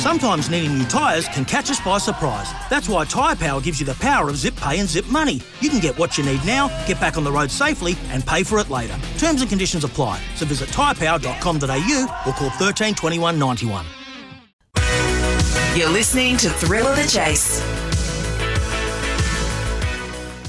[0.00, 2.50] Sometimes needing new tyres can catch us by surprise.
[2.70, 5.42] That's why Tyre Power gives you the power of zip pay and zip money.
[5.60, 8.42] You can get what you need now, get back on the road safely, and pay
[8.42, 8.96] for it later.
[9.18, 10.18] Terms and conditions apply.
[10.36, 13.84] So visit tyrepower.com.au or call 13 21 91.
[15.76, 17.60] You're listening to Thrill of the Chase.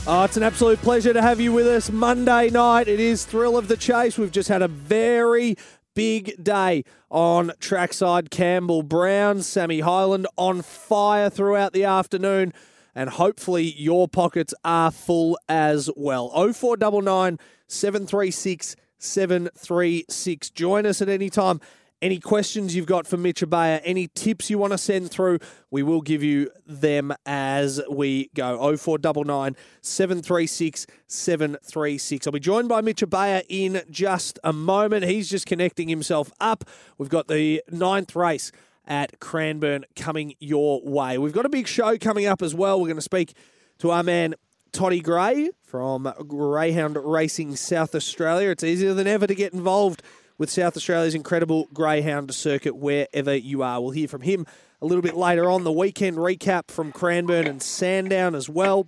[0.07, 2.87] Oh, it's an absolute pleasure to have you with us Monday night.
[2.87, 4.17] It is Thrill of the Chase.
[4.17, 5.57] We've just had a very
[5.93, 12.53] big day on trackside Campbell Brown, Sammy Highland on fire throughout the afternoon.
[12.93, 16.29] And hopefully your pockets are full as well.
[16.29, 20.49] 0499 736 736.
[20.51, 21.61] Join us at any time.
[22.01, 25.37] Any questions you've got for Mitch Abaya, any tips you want to send through,
[25.69, 28.57] we will give you them as we go.
[28.75, 32.25] 0499 736 736.
[32.25, 35.05] I'll be joined by Mitch Abaya in just a moment.
[35.05, 36.63] He's just connecting himself up.
[36.97, 38.51] We've got the ninth race
[38.87, 41.19] at Cranbourne coming your way.
[41.19, 42.81] We've got a big show coming up as well.
[42.81, 43.35] We're going to speak
[43.77, 44.33] to our man
[44.71, 48.49] Toddy Gray from Greyhound Racing South Australia.
[48.49, 50.01] It's easier than ever to get involved
[50.41, 53.79] with South Australia's incredible Greyhound circuit wherever you are.
[53.79, 54.47] We'll hear from him
[54.81, 55.63] a little bit later on.
[55.63, 58.87] The weekend recap from Cranbourne and Sandown as well.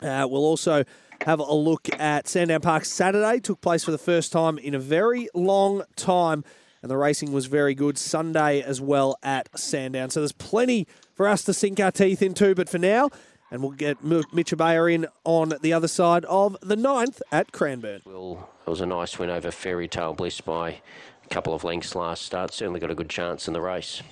[0.00, 0.84] Uh, we'll also
[1.26, 3.40] have a look at Sandown Park Saturday.
[3.40, 6.44] Took place for the first time in a very long time,
[6.80, 7.98] and the racing was very good.
[7.98, 10.08] Sunday as well at Sandown.
[10.08, 13.10] So there's plenty for us to sink our teeth into, but for now,
[13.50, 18.02] and we'll get Mitch Abayer in on the other side of the ninth at Cranbourne.
[18.04, 20.80] Well, it was a nice win over Fairy Tale Bliss by
[21.24, 22.52] a couple of lengths last start.
[22.52, 24.02] Certainly got a good chance in the race.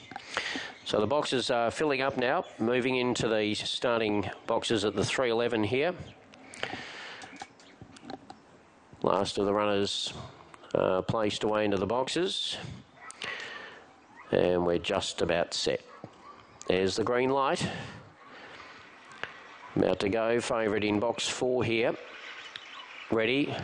[0.85, 5.65] So the boxes are filling up now, moving into the starting boxes at the 311
[5.65, 5.95] here.
[9.03, 10.13] Last of the runners
[10.75, 12.57] uh, placed away into the boxes.
[14.33, 15.83] And we're just about set.
[16.67, 17.67] There's the green light.
[19.79, 20.41] About to go.
[20.41, 21.95] Favourite in box four here.
[23.13, 23.55] Ready.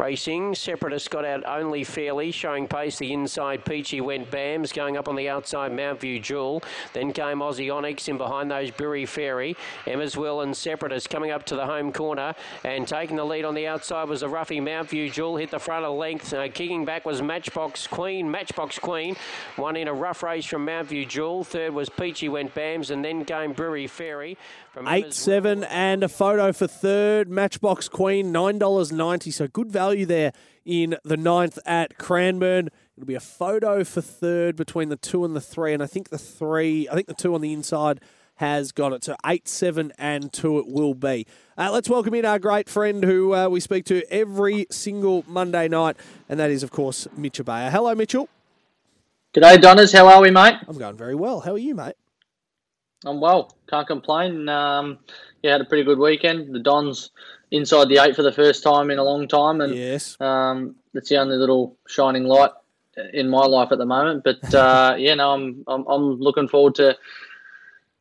[0.00, 2.96] Racing, Separatist got out only fairly, showing pace.
[2.96, 6.62] The inside Peachy went Bams, going up on the outside Mount View Jewel.
[6.94, 9.58] Then came Aussie Onyx in behind those Bury Ferry.
[9.86, 12.34] Emma's Will and Separatist coming up to the home corner
[12.64, 15.36] and taking the lead on the outside was the Ruffy Mount View Jewel.
[15.36, 16.32] Hit the front of length.
[16.32, 18.30] Uh, kicking back was Matchbox Queen.
[18.30, 19.16] Matchbox Queen
[19.58, 21.44] won in a rough race from Mount View Jewel.
[21.44, 24.38] Third was Peachy went Bams and then came Bury Fairy.
[24.72, 27.28] From Eight seven and a photo for third.
[27.28, 29.32] Matchbox Queen nine dollars ninety.
[29.32, 30.32] So good value there
[30.64, 32.68] in the ninth at Cranbourne.
[32.96, 36.10] It'll be a photo for third between the two and the three, and I think
[36.10, 38.00] the three, I think the two on the inside
[38.36, 39.04] has got it.
[39.04, 41.26] So eight seven and two it will be.
[41.58, 45.68] Uh, let's welcome in our great friend who uh, we speak to every single Monday
[45.68, 45.96] night,
[46.28, 47.70] and that is of course Mitch Abaya.
[47.70, 48.28] Hello, Mitchell.
[49.34, 49.92] G'day, Donners.
[49.92, 50.54] How are we, mate?
[50.66, 51.40] I'm going very well.
[51.40, 51.94] How are you, mate?
[53.04, 53.56] I'm well.
[53.68, 54.48] Can't complain.
[54.48, 54.98] Um,
[55.42, 56.54] yeah, had a pretty good weekend.
[56.54, 57.10] The Dons
[57.50, 60.16] inside the eight for the first time in a long time, and Yes.
[60.20, 62.50] um, it's the only little shining light
[63.12, 64.24] in my life at the moment.
[64.24, 66.96] But uh, yeah, no, I'm, I'm I'm looking forward to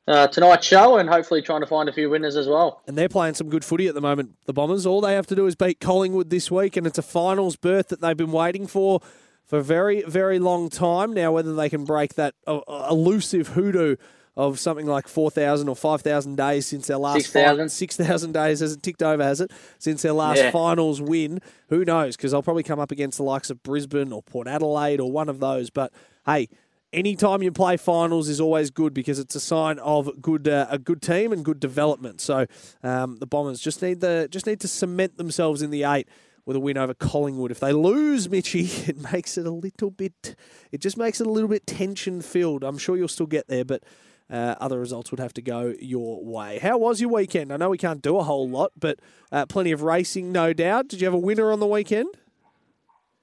[0.07, 2.81] uh, tonight's show and hopefully trying to find a few winners as well.
[2.87, 4.35] and they're playing some good footy at the moment.
[4.45, 4.85] The Bombers.
[4.85, 7.89] All they have to do is beat Collingwood this week, and it's a finals berth
[7.89, 9.01] that they've been waiting for
[9.45, 11.31] for a very, very long time now.
[11.31, 12.59] Whether they can break that uh,
[12.89, 13.95] elusive hoodoo
[14.39, 17.69] of something like four thousand or five thousand days since their last 6,000.
[17.69, 19.21] six thousand days has it ticked over?
[19.21, 20.51] Has it since their last Yeah.
[20.51, 21.41] finals win?
[21.67, 22.15] Who knows?
[22.15, 25.29] Because they'll probably come up against the likes of Brisbane or Port Adelaide or one
[25.29, 25.69] of those.
[25.69, 25.91] But
[26.25, 26.47] hey.
[26.91, 30.79] Anytime you play finals is always good because it's a sign of good uh, a
[30.79, 32.19] good team and good development.
[32.19, 32.47] So
[32.81, 36.07] um, the Bombers just need the just need to cement themselves in the eight
[36.47, 37.51] with a win over Collingwood.
[37.51, 40.35] If they lose, Mitchy, it makes it a little bit.
[40.71, 42.63] It just makes it a little bit tension filled.
[42.63, 43.83] I'm sure you'll still get there, but
[44.29, 46.59] uh, other results would have to go your way.
[46.59, 47.51] How was your weekend?
[47.51, 48.99] I know we can't do a whole lot, but
[49.31, 50.87] uh, plenty of racing, no doubt.
[50.87, 52.09] Did you have a winner on the weekend?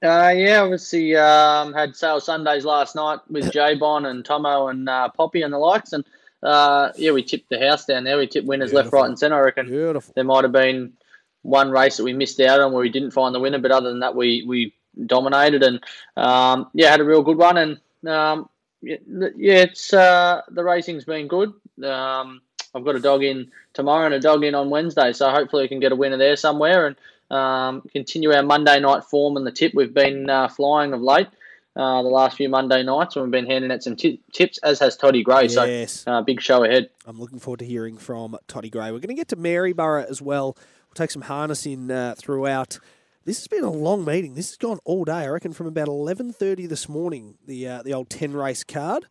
[0.03, 4.87] Uh, yeah, obviously um, had sale Sundays last night with J Bon and Tomo and
[4.87, 6.03] uh, Poppy and the likes, and
[6.43, 8.17] uh, yeah, we tipped the house down there.
[8.17, 9.35] We tipped winners left, right, and centre.
[9.35, 10.13] I reckon Beautiful.
[10.15, 10.93] there might have been
[11.41, 13.89] one race that we missed out on where we didn't find the winner, but other
[13.89, 14.73] than that, we we
[15.05, 15.83] dominated and
[16.15, 17.57] um, yeah, had a real good one.
[17.57, 18.49] And um,
[18.81, 21.53] yeah, it's uh, the racing's been good.
[21.83, 22.41] Um,
[22.75, 25.67] I've got a dog in tomorrow and a dog in on Wednesday, so hopefully we
[25.67, 26.95] can get a winner there somewhere and
[27.31, 29.73] um, continue our Monday night form and the tip.
[29.73, 31.27] We've been uh, flying of late.
[31.75, 34.79] Uh, the last few Monday nights, and we've been handing out some t- tips, as
[34.79, 35.45] has Toddy Gray.
[35.45, 35.91] Yes.
[35.91, 36.89] So, uh, big show ahead.
[37.05, 38.85] I'm looking forward to hearing from Toddy Gray.
[38.85, 40.57] We're going to get to Maryborough as well.
[40.57, 42.79] We'll take some harness in uh, throughout.
[43.27, 44.35] This has been a long meeting.
[44.35, 45.11] This has gone all day.
[45.11, 47.37] I reckon from about 11:30 this morning.
[47.45, 49.05] The uh, the old 10 race card.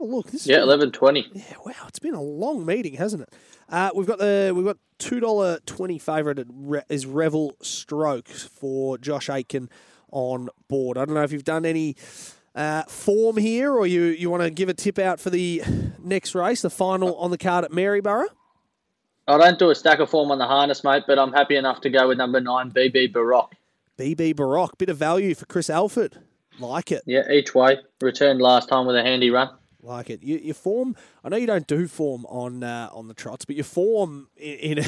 [0.00, 0.32] A look.
[0.32, 1.30] This Yeah, eleven twenty.
[1.32, 3.32] Yeah, wow, it's been a long meeting, hasn't it?
[3.68, 6.40] Uh, we've got the we've got two dollar twenty favourite
[6.88, 9.70] is Revelstoke for Josh Aiken
[10.10, 10.98] on board.
[10.98, 11.94] I don't know if you've done any
[12.56, 15.62] uh, form here, or you you want to give a tip out for the
[16.02, 18.30] next race, the final on the card at Maryborough.
[19.28, 21.82] I don't do a stack of form on the harness, mate, but I'm happy enough
[21.82, 23.54] to go with number nine, BB Baroque.
[24.00, 26.18] BB Baroque, bit of value for Chris Alford.
[26.58, 27.78] Like it, Yeah, each way.
[28.00, 29.50] Returned last time with a handy run.
[29.82, 30.22] like it.
[30.22, 30.96] You, your form.
[31.24, 34.78] I know you don't do form on uh, on the trots, but your form in
[34.78, 34.86] in a,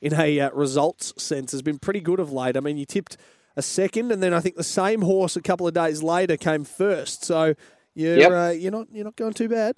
[0.00, 2.56] in a uh, results sense has been pretty good of late.
[2.56, 3.16] I mean, you tipped
[3.56, 6.64] a second, and then I think the same horse a couple of days later came
[6.64, 7.24] first.
[7.24, 7.54] So
[7.94, 8.30] you're Yep.
[8.32, 9.76] uh, you're not you're not going too bad.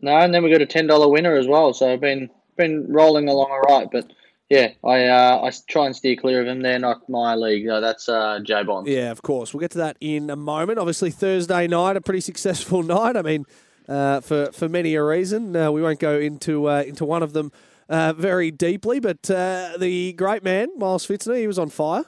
[0.00, 1.72] No, and then we got a ten dollar winner as well.
[1.72, 3.88] So I've been been rolling along all right.
[3.90, 4.12] But
[4.50, 6.62] yeah, I uh, I try and steer clear of them.
[6.62, 7.68] They're not my league.
[7.68, 8.88] Uh, that's uh, J Bonds.
[8.88, 9.52] Yeah, of course.
[9.52, 10.78] We'll get to that in a moment.
[10.78, 13.16] Obviously, Thursday night, a pretty successful night.
[13.16, 13.44] I mean,
[13.88, 15.54] uh, for for many a reason.
[15.54, 17.52] Uh, we won't go into uh, into one of them
[17.88, 22.04] uh, very deeply, but uh, the great man Miles Fitzner, he was on fire.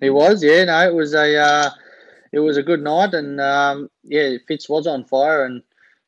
[0.00, 0.42] He was.
[0.42, 1.70] Yeah, no, it was a uh,
[2.32, 5.62] it was a good night, and um, yeah, Fitz was on fire, and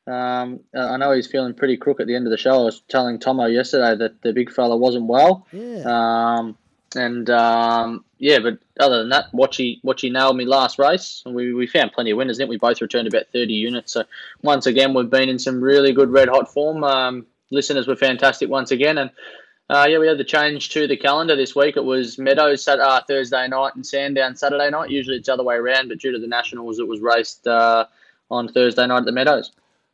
[0.07, 2.61] um, I know he's feeling pretty crook at the end of the show.
[2.61, 5.47] I was telling Tomo yesterday that the big fella wasn't well.
[5.51, 5.83] Yeah.
[5.85, 6.57] Um,
[6.95, 11.21] and um, yeah, but other than that, Watchy Watchy nailed me last race.
[11.25, 12.57] And we, we found plenty of winners, didn't we?
[12.57, 13.93] Both returned about 30 units.
[13.93, 14.03] So
[14.41, 16.83] once again, we've been in some really good red hot form.
[16.83, 18.97] Um, listeners were fantastic once again.
[18.97, 19.11] And
[19.69, 21.77] uh, yeah, we had the change to the calendar this week.
[21.77, 24.89] It was Meadows Sat- uh, Thursday night and Sandown Saturday night.
[24.89, 27.85] Usually it's the other way around, but due to the Nationals, it was raced uh,
[28.29, 29.51] on Thursday night at the Meadows.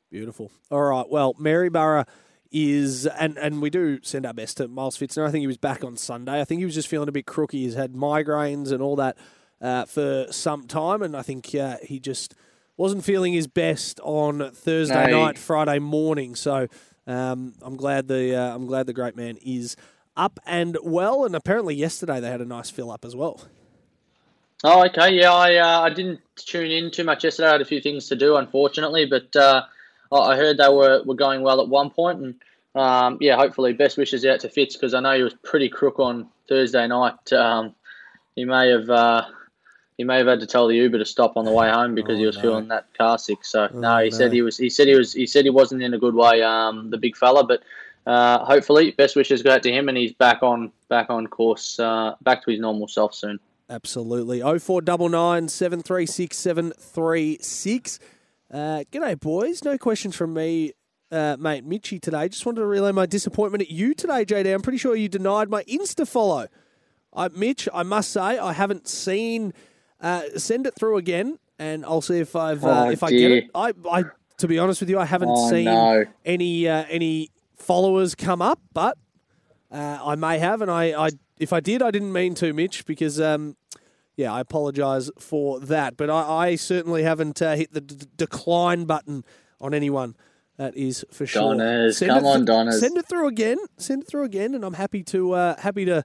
[0.09, 0.51] Beautiful.
[0.71, 1.05] All right.
[1.09, 2.05] Well, Maryborough
[2.51, 5.27] is, and, and we do send our best to Miles Fitzner.
[5.27, 6.39] I think he was back on Sunday.
[6.39, 7.63] I think he was just feeling a bit crooky.
[7.63, 9.17] He's had migraines and all that
[9.61, 12.35] uh, for some time, and I think uh, he just
[12.77, 15.25] wasn't feeling his best on Thursday No.
[15.25, 16.35] night, Friday morning.
[16.35, 16.67] So
[17.05, 19.75] um, I'm glad the uh, I'm glad the great man is
[20.15, 21.25] up and well.
[21.25, 23.41] And apparently yesterday they had a nice fill up as well.
[24.63, 25.13] Oh, okay.
[25.15, 27.49] Yeah, I uh, I didn't tune in too much yesterday.
[27.49, 29.63] I had a few things to do, unfortunately, but uh,
[30.11, 32.35] I I heard they were, were going well at one point, and
[32.75, 35.99] um, yeah, hopefully, best wishes out to Fitz because I know he was pretty crook
[35.99, 37.33] on Thursday night.
[37.33, 37.73] Um,
[38.35, 39.25] he may have uh,
[39.97, 42.15] he may have had to tell the Uber to stop on the way home because
[42.15, 42.41] Oh, he was no.
[42.41, 43.43] feeling that car sick.
[43.43, 44.15] So no, he no.
[44.17, 46.41] said he was he said he was he said he wasn't in a good way.
[46.43, 47.61] Um, the big fella, but.
[48.05, 51.77] Uh, hopefully, best wishes go out to him, and he's back on back on course,
[51.77, 53.37] uh, back to his normal self soon.
[53.69, 54.39] Absolutely.
[54.39, 57.99] 0499 736 736.
[58.51, 59.63] Uh, g'day, boys.
[59.63, 60.71] No questions from me,
[61.11, 62.29] uh, mate Mitchy, today.
[62.29, 64.53] Just wanted to relay my disappointment at you today, JD.
[64.53, 66.47] I'm pretty sure you denied my Insta follow.
[67.13, 69.53] I, Mitch, I must say, I haven't seen.
[69.99, 73.31] Uh, send it through again, and I'll see if I've uh, Oh, if I get
[73.31, 73.45] it.
[73.55, 74.03] I, I,
[74.37, 76.05] to be honest with you, I haven't Oh, seen no.
[76.23, 78.97] any uh, any followers come up, but
[79.71, 82.85] uh, I may have, and I, I if I did, I didn't mean to, Mitch,
[82.85, 83.57] because um,
[84.17, 85.95] yeah, I apologise for that.
[85.95, 89.23] But I, I certainly haven't uh, hit the d- decline button
[89.61, 90.15] on anyone.
[90.57, 91.53] That is for sure.
[91.53, 92.79] Donners, Send come it on, th- Donners.
[92.79, 93.59] Send it through again.
[93.77, 96.03] Send it through again, and I'm happy to uh, happy to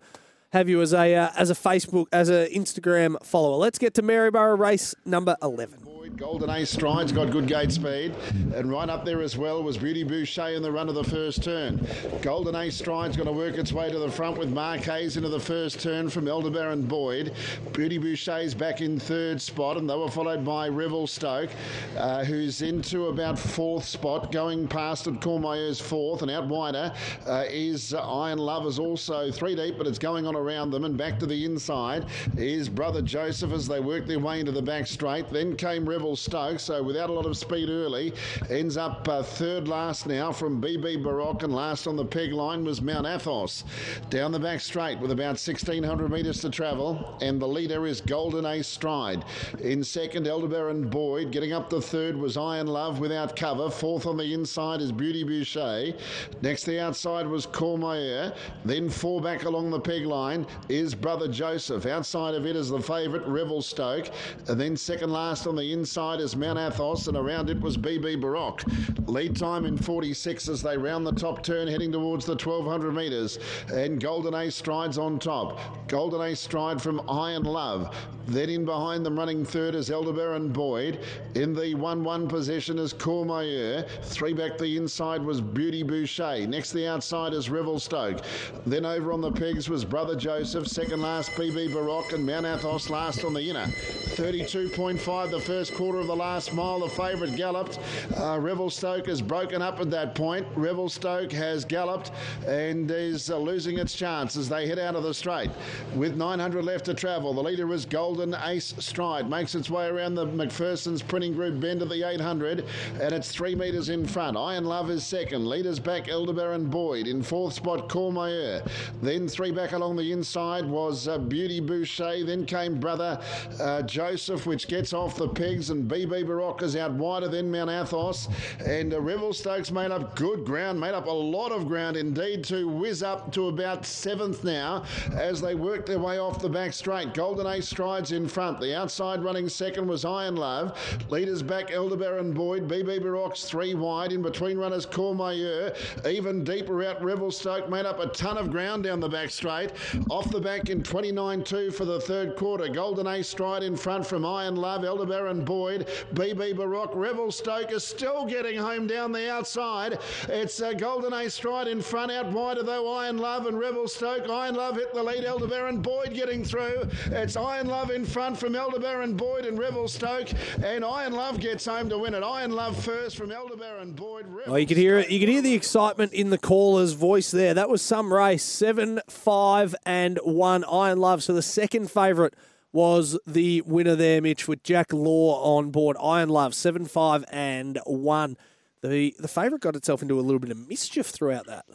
[0.52, 3.56] have you as a uh, as a Facebook as a Instagram follower.
[3.56, 5.78] Let's get to Maryborough race number eleven.
[6.22, 8.14] Golden Ace strides, got good gate speed.
[8.54, 11.42] And right up there as well was Beauty Boucher in the run of the first
[11.42, 11.84] turn.
[12.22, 15.40] Golden Ace strides going to work its way to the front with Marquez into the
[15.40, 17.34] first turn from Elderbaron Boyd.
[17.72, 21.50] Beauty Boucher's back in third spot, and they were followed by Revelstoke,
[21.96, 26.94] uh, who's into about fourth spot, going past at Courmayeur's fourth, and out wider
[27.26, 30.96] uh, is uh, Iron Lovers also three deep, but it's going on around them, and
[30.96, 34.86] back to the inside is Brother Joseph as they work their way into the back
[34.86, 35.28] straight.
[35.28, 38.12] Then came Revel Stoke, so without a lot of speed early,
[38.50, 42.64] ends up uh, third last now from BB Baroque, and last on the peg line
[42.64, 43.64] was Mount Athos.
[44.10, 48.44] Down the back straight with about 1600 metres to travel, and the leader is Golden
[48.44, 49.24] Ace Stride.
[49.60, 51.30] In second, Elderbaron Boyd.
[51.30, 53.70] Getting up to third was Iron Love without cover.
[53.70, 55.94] Fourth on the inside is Beauty Boucher.
[56.42, 58.34] Next, the outside was Courmayeur.
[58.64, 61.86] Then four back along the peg line is Brother Joseph.
[61.86, 64.10] Outside of it is the favourite, Revelstoke.
[64.48, 67.76] And then second last on the inside outside is Mount Athos, and around it was
[67.76, 68.64] BB Baroque.
[69.06, 73.38] Lead time in 46 as they round the top turn, heading towards the 1200 metres.
[73.72, 75.60] And Golden Ace strides on top.
[75.86, 77.94] Golden Ace stride from Iron Love.
[78.26, 81.00] Then in behind them, running third is Elderbaron Boyd.
[81.34, 83.88] In the 1 1 position is Courmayeur.
[84.04, 86.46] Three back the inside was Beauty Boucher.
[86.46, 88.24] Next the outside is Revelstoke.
[88.64, 90.68] Then over on the pegs was Brother Joseph.
[90.68, 93.66] Second last BB Baroque and Mount Athos last on the inner.
[93.66, 96.80] 32.5 the first quarter of the last mile.
[96.80, 97.78] The favourite galloped.
[98.16, 100.46] Uh, Revelstoke has broken up at that point.
[100.54, 102.12] Revelstoke has galloped
[102.46, 105.50] and is uh, losing its chance as they head out of the straight.
[105.96, 109.28] With 900 left to travel, the leader is Golden Ace Stride.
[109.28, 112.64] Makes its way around the McPherson's printing group bend of the 800
[113.00, 114.36] and it's three metres in front.
[114.36, 115.48] Iron Love is second.
[115.48, 117.06] Leaders back Elderbaron Boyd.
[117.06, 118.66] In fourth spot, Courmayeur.
[119.02, 122.24] Then three back along the inside was uh, Beauty Boucher.
[122.24, 123.20] Then came Brother
[123.60, 128.28] uh, Joseph, which gets off the pegs, and BB is out wider than Mount Athos.
[128.64, 132.68] And uh, Revelstoke's made up good ground, made up a lot of ground indeed to
[132.68, 137.14] whiz up to about seventh now as they work their way off the back straight.
[137.14, 138.60] Golden Ace strides in front.
[138.60, 140.78] The outside running second was Iron Love.
[141.10, 142.68] Leaders back Elderbaron Boyd.
[142.68, 144.12] BB Baroque's three wide.
[144.12, 145.74] In between runners Courmayeur.
[146.06, 149.70] Even deeper out Revelstoke made up a ton of ground down the back straight.
[150.10, 152.68] Off the back in 29-2 for the third quarter.
[152.68, 156.94] Golden Ace stride in front from Iron Love, Elderbaron Boyd, BB Baroque.
[156.94, 159.98] Revelstoke is still getting home down the outside.
[160.28, 164.28] It's uh, Golden Ace stride in front, out wider though Iron Love and Revelstoke.
[164.28, 166.88] Iron Love hit the lead, Elderbaron Boyd getting through.
[167.06, 170.28] It's Iron Love in front from Elderbaron Boyd and Revelstoke,
[170.62, 172.22] and Iron Love gets home to win it.
[172.22, 174.26] Iron Love first from Elderbaron Boyd.
[174.46, 175.10] Oh, you could hear it.
[175.10, 177.54] You could hear the excitement in the caller's voice there.
[177.54, 178.42] That was some race.
[178.42, 180.64] Seven, five, and one.
[180.64, 181.22] Iron Love.
[181.22, 182.34] So the second favourite
[182.72, 185.96] was the winner there, Mitch, with Jack Law on board.
[186.02, 188.36] Iron Love, seven, five, and one.
[188.82, 191.66] The the favourite got itself into a little bit of mischief throughout that.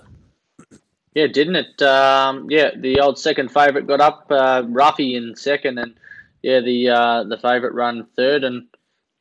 [1.14, 1.82] Yeah, didn't it?
[1.82, 5.96] Um, yeah, the old second favourite got up, uh, Ruffy in second, and
[6.44, 8.68] yeah, the uh, the favourite run third, and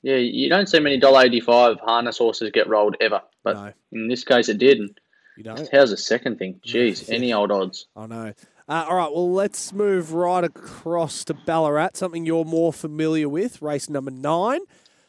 [0.02, 3.72] yeah, you don't see many dollar eighty five harness horses get rolled ever, but No.
[3.92, 4.78] in this case it did.
[4.78, 4.98] And
[5.36, 5.68] You don't?
[5.72, 6.60] how's the second thing?
[6.66, 7.86] Jeez, any old odds?
[7.96, 8.32] I know.
[8.68, 13.62] Uh, all right, well, let's move right across to Ballarat, something you're more familiar with,
[13.62, 14.60] race number nine.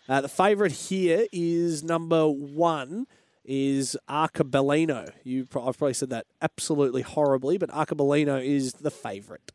[0.08, 3.08] Uh, the favourite here is number one,
[3.44, 5.10] is Arcabellino.
[5.24, 9.52] You, I've probably said that absolutely horribly, but Arcabellino is the favourite.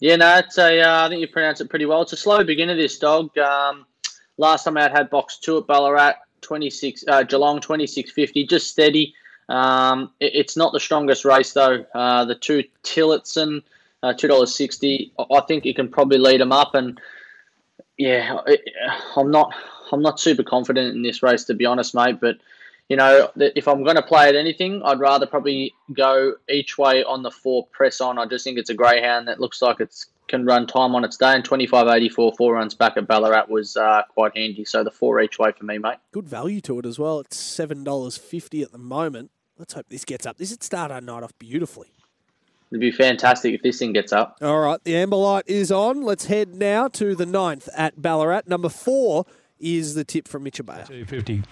[0.00, 0.80] Yeah, no, it's a.
[0.80, 2.02] Uh, I think you pronounce it pretty well.
[2.02, 2.74] It's a slow beginner.
[2.74, 3.38] This dog.
[3.38, 3.86] Um,
[4.36, 7.04] last time out had box two at Ballarat, twenty six.
[7.06, 9.14] Uh, Geelong twenty six fifty, just steady.
[9.48, 11.84] Um, it- it's not the strongest race though.
[11.94, 13.62] Uh, the two Tillotson,
[14.02, 15.12] uh, two dollars sixty.
[15.30, 17.00] I think you can probably lead them up, and
[17.98, 18.58] yeah, I-
[19.16, 19.52] I'm not.
[19.92, 22.18] I'm not super confident in this race to be honest, mate.
[22.20, 22.36] But
[22.88, 27.04] you know, if I'm going to play at anything, I'd rather probably go each way
[27.04, 28.18] on the four press on.
[28.18, 31.16] I just think it's a greyhound that looks like it's can run time on its
[31.16, 31.34] day.
[31.34, 34.64] And 25.84, four runs back at Ballarat was uh, quite handy.
[34.64, 35.98] So the four each way for me, mate.
[36.10, 37.20] Good value to it as well.
[37.20, 39.30] It's $7.50 at the moment.
[39.58, 40.38] Let's hope this gets up.
[40.38, 41.92] This would start our night off beautifully.
[42.70, 44.38] It'd be fantastic if this thing gets up.
[44.40, 46.00] All right, the amber light is on.
[46.00, 48.42] Let's head now to the ninth at Ballarat.
[48.46, 49.26] Number four
[49.60, 50.86] is the tip from Mitchell Bayer.
[50.86, 51.42] 250.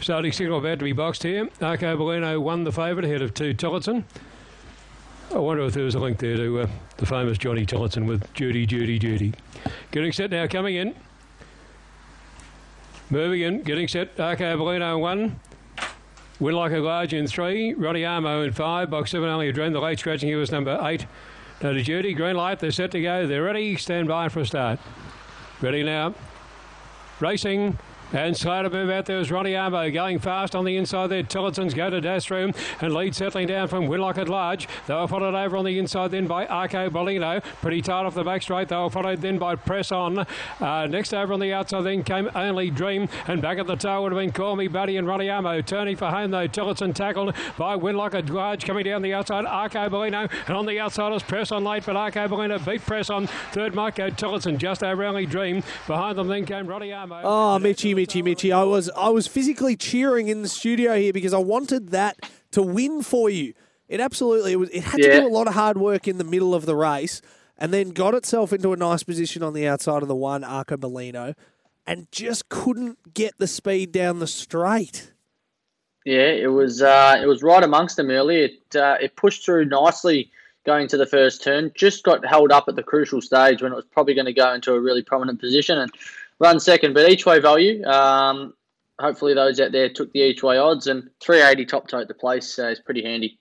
[0.00, 1.50] Starting signal about to be boxed here.
[1.60, 4.04] Arco Bueno won the favourite ahead of two Tillotson.
[5.30, 6.66] I wonder if there was a link there to uh,
[6.96, 9.34] the famous Johnny Tillotson with Judy, Judy, Judy.
[9.90, 10.94] Getting set now, coming in.
[13.10, 14.18] Moving in, getting set.
[14.18, 15.38] Arco Bueno one.
[16.40, 17.74] Win like a large in three.
[17.74, 18.90] Ronnie Armo in five.
[18.90, 19.72] Box seven only a dream.
[19.72, 21.06] The late scratching here was number eight.
[21.62, 22.60] Now to Judy, green light.
[22.60, 23.26] They're set to go.
[23.26, 23.76] They're ready.
[23.76, 24.78] Stand by for a start.
[25.60, 26.14] Ready now.
[27.20, 27.76] Racing.
[28.12, 31.22] And to move out there is Ronnie Armo going fast on the inside there.
[31.22, 34.66] Tillotson's go to through and lead settling down from Winlock at large.
[34.86, 37.42] They were followed over on the inside then by Arco Bolino.
[37.60, 38.68] Pretty tight off the back straight.
[38.68, 40.26] They were followed then by Press On.
[40.60, 43.08] Uh, next over on the outside then came Only Dream.
[43.26, 45.64] And back at the tail would have been Call Me Buddy and Ronnie Armo.
[45.64, 46.46] Turning for home though.
[46.46, 48.64] Tillotson tackled by Winlock at large.
[48.64, 50.30] Coming down the outside, Arco Bolino.
[50.46, 53.26] And on the outside is Press On late, but Arco Bolino beat Press On.
[53.52, 55.62] Third go Tillotson just over Only Dream.
[55.86, 57.20] Behind them then came Ronnie Armo.
[57.22, 58.52] Oh, Mitchy, Mitchy, Mitchy.
[58.52, 62.62] I was I was physically cheering in the studio here because I wanted that to
[62.62, 63.54] win for you.
[63.88, 66.22] It absolutely it was it had to do a lot of hard work in the
[66.22, 67.20] middle of the race
[67.56, 70.76] and then got itself into a nice position on the outside of the one, Arco
[70.76, 71.34] Bolino,
[71.88, 75.12] and just couldn't get the speed down the straight.
[76.04, 78.42] Yeah, it was uh, it was right amongst them early.
[78.44, 80.30] It uh, it pushed through nicely
[80.64, 81.72] going to the first turn.
[81.74, 84.52] Just got held up at the crucial stage when it was probably going to go
[84.52, 85.78] into a really prominent position.
[85.78, 85.90] And
[86.38, 87.84] run second, but each way value.
[87.84, 88.54] Um,
[88.98, 92.58] hopefully, those out there took the each way odds, and 380 top tote the place
[92.58, 93.38] uh, is pretty handy.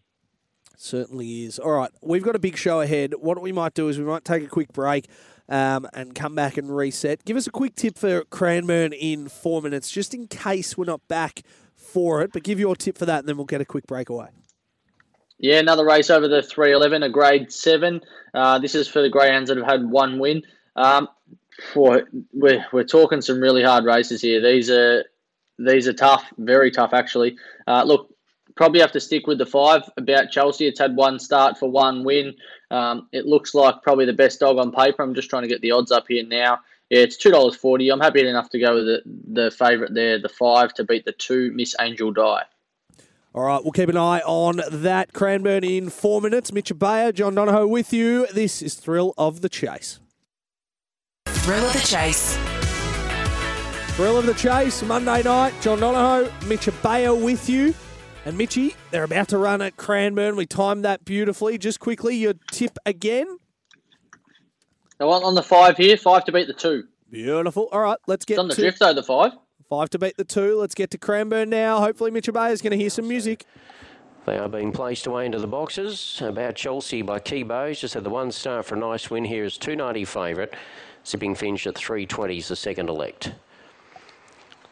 [0.78, 1.60] Certainly is.
[1.60, 3.14] All right, we've got a big show ahead.
[3.20, 5.08] What we might do is we might take a quick break
[5.50, 7.26] um, and come back and reset.
[7.26, 11.08] Give us a quick tip for Cranbourne in four minutes, just in case we're not
[11.08, 11.42] back
[11.76, 12.32] for it.
[12.32, 14.28] But give your tip for that, and then we'll get a quick break away.
[15.40, 18.02] Yeah, another race over the 311, a grade seven.
[18.34, 20.42] Uh, this is for the Greyhounds that have had one win.
[20.76, 21.08] Um,
[21.76, 24.42] we're, we're talking some really hard races here.
[24.42, 25.06] These are
[25.60, 27.38] these are tough, very tough actually.
[27.66, 28.14] Uh, look,
[28.56, 30.68] probably have to stick with the five about Chelsea.
[30.68, 32.36] It's had one start for one win.
[32.70, 35.02] Um, it looks like probably the best dog on paper.
[35.04, 36.60] I'm just trying to get the odds up here now.
[36.90, 37.90] Yeah, it's two dollars forty.
[37.90, 39.02] I'm happy enough to go with the
[39.34, 42.44] the favourite there, the five to beat the two Miss Angel Die.
[43.34, 45.14] All right, we'll keep an eye on that.
[45.14, 46.52] Cranbourne in four minutes.
[46.52, 48.26] Mitch Bayer, John Donohoe with you.
[48.28, 50.00] This is Thrill of the Chase.
[51.36, 52.38] Thrill of the Chase.
[53.96, 55.54] Thrill of the Chase, Monday night.
[55.62, 57.74] John Donohoe, Mitch Bayer with you.
[58.26, 60.36] And Mitchy, they're about to run at Cranbourne.
[60.36, 61.58] We timed that beautifully.
[61.58, 63.38] Just quickly, your tip again.
[65.00, 66.84] I want on the five here, five to beat the two.
[67.10, 67.70] Beautiful.
[67.72, 69.32] All right, let's get It's on the to drift though, the five.
[69.70, 70.58] five to beat the two.
[70.60, 71.80] Let's get to Cranbourne now.
[71.80, 73.46] Hopefully, Mitch Bayer is going to hear some music.
[74.26, 76.22] They are being placed away into the boxes.
[76.22, 77.80] About Chelsea by Keybows.
[77.80, 80.54] Just had the one start for a nice win here is 290 favourite.
[81.08, 83.32] Sipping Finch at 320s, the second elect.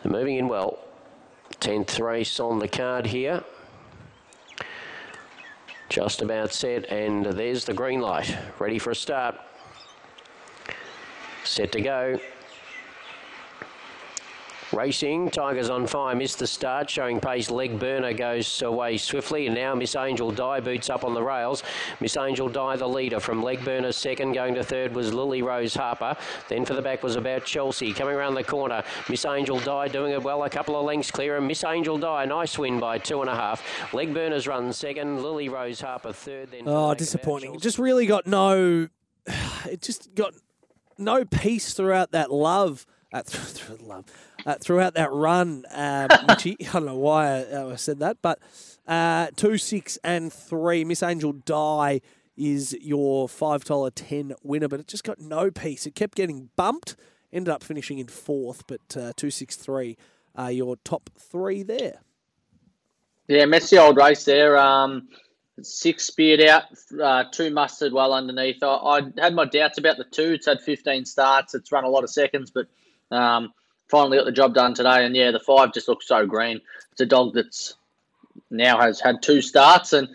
[0.04, 0.80] They're moving in well.
[1.62, 3.42] 10th race on the card here.
[5.88, 8.38] Just about set, and there's the green light.
[8.60, 9.38] Ready for a start.
[11.46, 12.20] Set to go.
[14.74, 17.50] Racing, Tigers on fire, missed the start, showing pace.
[17.52, 21.64] Leg burner goes away swiftly, and now Miss Angel Die boots up on the rails.
[22.00, 25.76] Miss Angel Die, the leader from leg burner second, going to third was Lily Rose
[25.76, 26.18] Harper.
[26.50, 28.84] Then for the back was about Chelsea coming around the corner.
[29.08, 32.26] Miss Angel Die doing it well, a couple of lengths clear, and Miss Angel Die,
[32.26, 33.94] nice win by two and a half.
[33.94, 36.52] Leg burners run second, Lily Rose Harper third.
[36.52, 37.60] Then Oh, disappointing.
[37.60, 38.88] Just really got no.
[39.66, 40.34] It just got
[40.98, 42.86] no peace throughout that love.
[43.12, 44.06] Uh, th- through love.
[44.46, 46.08] Uh, throughout that run, um.
[46.12, 48.40] I don't know why I, I said that, but
[48.88, 50.84] uh, two, six, and three.
[50.84, 52.02] Miss Angel Die
[52.38, 55.86] is your five dollar ten winner, but it just got no peace.
[55.86, 56.96] It kept getting bumped.
[57.34, 59.98] Ended up finishing in fourth, but uh, two, six, three
[60.36, 62.00] are your top three there.
[63.28, 64.58] Yeah, messy old race there.
[64.58, 65.08] Um,
[65.62, 66.64] six speared out,
[67.02, 68.62] uh, two mustered well underneath.
[68.62, 70.34] I, I had my doubts about the two.
[70.34, 71.56] It's had 15 starts.
[71.56, 72.68] It's run a lot of seconds, but
[73.16, 73.54] um,
[73.90, 75.06] finally got the job done today.
[75.06, 76.60] And yeah, the five just looks so green.
[76.92, 77.76] It's a dog that's
[78.50, 80.08] now has had two starts, and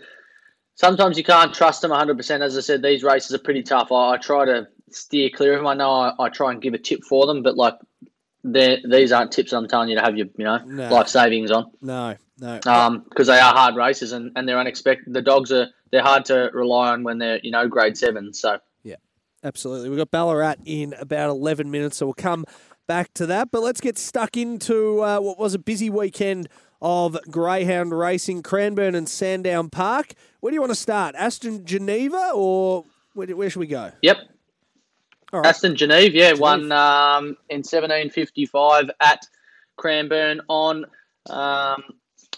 [0.75, 2.41] sometimes you can't trust them 100%.
[2.41, 3.91] As I said, these races are pretty tough.
[3.91, 5.67] I, I try to steer clear of them.
[5.67, 7.75] I know I, I try and give a tip for them, but like
[8.43, 10.89] these aren't tips I'm telling you to have your you know No.
[10.91, 12.59] life savings on No, no.
[12.65, 15.13] um, because they are hard races and, and they're unexpected.
[15.13, 18.33] The dogs are they're hard to rely on when they're you know grade seven.
[18.33, 18.95] So Yeah.
[19.43, 19.89] Absolutely.
[19.89, 22.45] We've got Ballarat in about 11 minutes, so we'll come
[22.91, 23.51] back to that.
[23.51, 26.49] But let's get stuck into uh, what was a busy weekend
[26.81, 30.13] of Greyhound racing, Cranbourne and Sandown Park.
[30.41, 31.15] Where do you want to start?
[31.17, 33.93] Aston Geneva or where, where should we go?
[34.01, 34.17] yep,
[35.31, 35.47] All right.
[35.47, 36.41] Aston Geneva, yeah, Geneve.
[36.41, 39.25] won um, in seventeen fifty five at
[39.77, 40.83] Cranbourne on
[41.29, 41.83] um,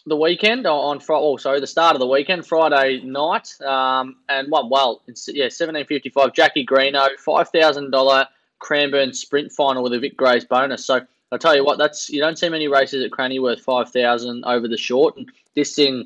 [0.06, 1.24] the weekend on Friday.
[1.26, 5.02] Oh, sorry, the start of the weekend, Friday night, um, and won well.
[5.08, 6.32] It's, yeah, seventeen fifty five.
[6.34, 8.28] Jackie Greeno, five thousand dollar
[8.64, 10.86] Cranbourne sprint final with a Vic Grace bonus.
[10.86, 13.92] So I tell you what, that's you don't see many races at Cranny worth five
[13.92, 16.06] thousand over the short, and this thing.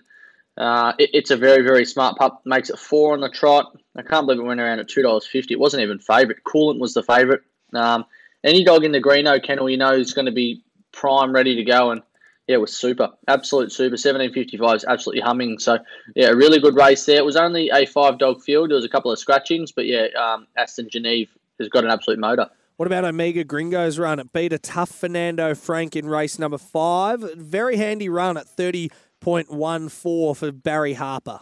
[0.58, 2.42] Uh, it, it's a very, very smart pup.
[2.44, 3.78] Makes it four on the trot.
[3.96, 5.54] I can't believe it went around at two dollars fifty.
[5.54, 6.44] It wasn't even favourite.
[6.46, 7.42] Coolant was the favourite.
[7.74, 8.06] Um,
[8.44, 11.64] any dog in the Greeno kennel, you know, is going to be prime, ready to
[11.64, 12.02] go, and
[12.48, 13.98] yeah, it was super, absolute super.
[13.98, 15.60] Seventeen fifty five is absolutely humming.
[15.60, 15.78] So
[16.16, 17.18] yeah, a really good race there.
[17.18, 18.72] It was only a five dog field.
[18.72, 22.20] There was a couple of scratchings, but yeah, um, Aston Geneve has got an absolute
[22.20, 22.48] motor.
[22.78, 24.20] What about Omega Gringo's run?
[24.20, 27.22] It beat a tough Fernando Frank in race number five.
[27.36, 31.40] Very handy run at 30.14 for Barry Harper.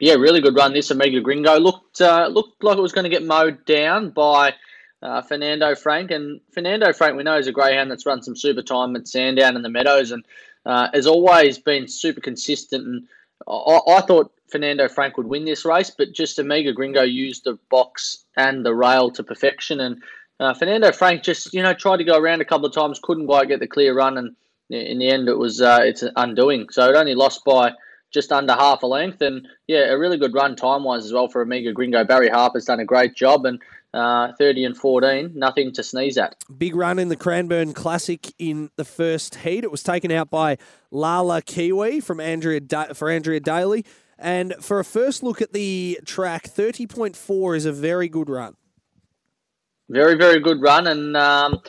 [0.00, 0.72] Yeah, really good run.
[0.72, 4.54] This Omega Gringo looked uh, looked like it was going to get mowed down by
[5.02, 8.62] uh, Fernando Frank, and Fernando Frank we know is a greyhound that's run some super
[8.62, 10.24] time at Sandown in the Meadows, and
[10.64, 12.84] uh, has always been super consistent.
[12.84, 13.06] And
[13.48, 17.58] I, I thought Fernando Frank would win this race, but just Omega Gringo used the
[17.70, 20.02] box and the rail to perfection, and
[20.40, 23.26] uh, Fernando Frank just you know tried to go around a couple of times, couldn't
[23.26, 24.36] quite get the clear run, and
[24.70, 26.68] in the end it was uh, it's undoing.
[26.70, 27.72] So it only lost by
[28.12, 29.22] just under half a length.
[29.22, 32.04] And yeah, a really good run time wise as well for Amiga Gringo.
[32.04, 33.46] Barry Harper's done a great job.
[33.46, 33.60] And
[33.94, 36.36] uh, 30 and 14, nothing to sneeze at.
[36.56, 39.64] Big run in the Cranbourne Classic in the first heat.
[39.64, 40.58] It was taken out by
[40.90, 43.84] Lala Kiwi from Andrea da- for Andrea Daly.
[44.18, 48.56] And for a first look at the track, 30.4 is a very good run.
[49.88, 51.60] Very, very good run and um,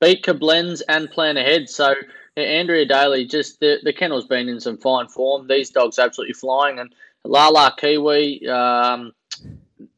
[0.00, 1.68] beat Koblenz and plan ahead.
[1.68, 1.94] So
[2.36, 5.46] Andrea Daly, just the, the kennel's been in some fine form.
[5.46, 6.78] These dogs absolutely flying.
[6.78, 6.92] And
[7.24, 9.12] Lala Kiwi, um,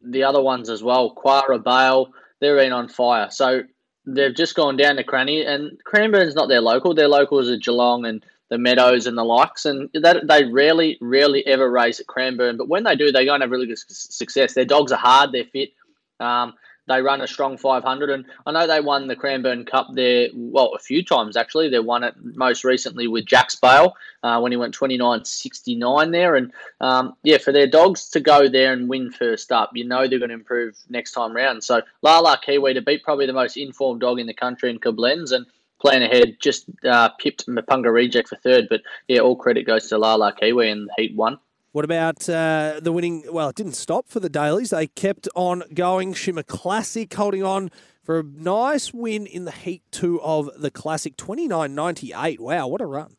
[0.03, 3.31] the other ones as well, Quara Bale, they're been on fire.
[3.31, 3.62] So
[4.07, 6.95] they've just gone down to Cranny, and Cranbourne's not their local.
[6.95, 11.47] Their locals are Geelong and the Meadows and the likes, and that they rarely, rarely
[11.47, 12.57] ever race at Cranbourne.
[12.57, 14.55] But when they do, they're going to have really good success.
[14.55, 15.71] Their dogs are hard, they're fit.
[16.19, 16.55] Um,
[16.88, 20.73] they run a strong 500, and I know they won the Cranbourne Cup there, well,
[20.75, 21.69] a few times actually.
[21.69, 26.37] They won it most recently with Jack's Bale uh, when he went 29.69 there.
[26.37, 30.09] And um, yeah, for their dogs to go there and win first up, you know
[30.09, 31.62] they're going to improve next time round.
[31.62, 35.33] So Lala Kiwi to beat probably the most informed dog in the country in Koblenz,
[35.33, 35.47] and
[35.81, 38.69] plan ahead, just uh, pipped Mapunga Reject for third.
[38.69, 41.38] But yeah, all credit goes to Lala Kiwi in Heat 1.
[41.72, 43.24] What about uh, the winning?
[43.30, 44.70] Well, it didn't stop for the Dailies.
[44.70, 46.14] They kept on going.
[46.14, 47.70] Shimmer Classic holding on
[48.02, 52.40] for a nice win in the Heat 2 of the Classic, 29.98.
[52.40, 53.14] Wow, what a run.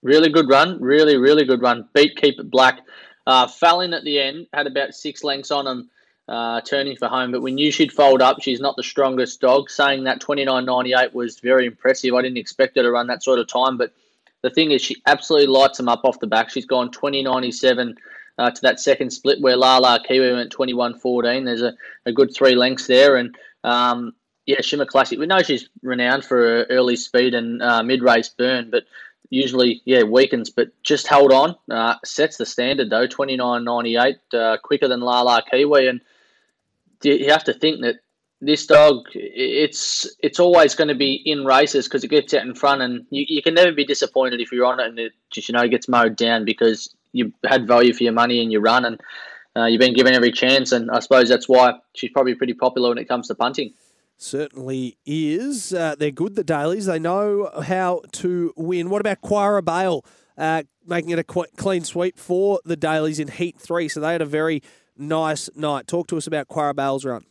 [0.00, 0.80] Really good run.
[0.80, 1.88] Really, really good run.
[1.92, 2.82] Beat Keep It Black.
[3.26, 5.90] Uh, fell in at the end, had about six lengths on him,
[6.28, 8.40] uh, turning for home, but we knew she'd fold up.
[8.40, 9.70] She's not the strongest dog.
[9.70, 12.14] Saying that 29.98 was very impressive.
[12.14, 13.92] I didn't expect her to run that sort of time, but
[14.42, 16.50] the thing is, she absolutely lights them up off the back.
[16.50, 17.96] She's gone 2097
[18.38, 21.44] uh, to that second split where Lala Kiwi went 2114.
[21.44, 21.74] There's a,
[22.06, 23.16] a good three lengths there.
[23.16, 24.14] And um,
[24.46, 25.18] yeah, Shimmer Classic.
[25.18, 28.84] We know she's renowned for her early speed and uh, mid race burn, but
[29.28, 30.50] usually, yeah, weakens.
[30.50, 31.56] But just held on.
[31.70, 35.88] Uh, sets the standard, though 29.98, uh, quicker than Lala Kiwi.
[35.88, 36.00] And
[37.02, 37.96] you have to think that
[38.40, 42.54] this dog, it's it's always going to be in races because it gets out in
[42.54, 45.48] front, and you, you can never be disappointed if you're on it and it just
[45.48, 48.84] you know gets mowed down because you had value for your money and you run
[48.84, 49.00] and
[49.56, 52.90] uh, you've been given every chance, and I suppose that's why she's probably pretty popular
[52.90, 53.74] when it comes to punting.
[54.16, 55.72] Certainly is.
[55.72, 56.86] Uh, they're good, the dailies.
[56.86, 58.90] They know how to win.
[58.90, 60.04] What about Quara Bale
[60.36, 63.88] uh, making it a qu- clean sweep for the dailies in Heat 3?
[63.88, 64.62] So they had a very
[64.96, 65.86] nice night.
[65.86, 67.24] Talk to us about Quara Bale's run.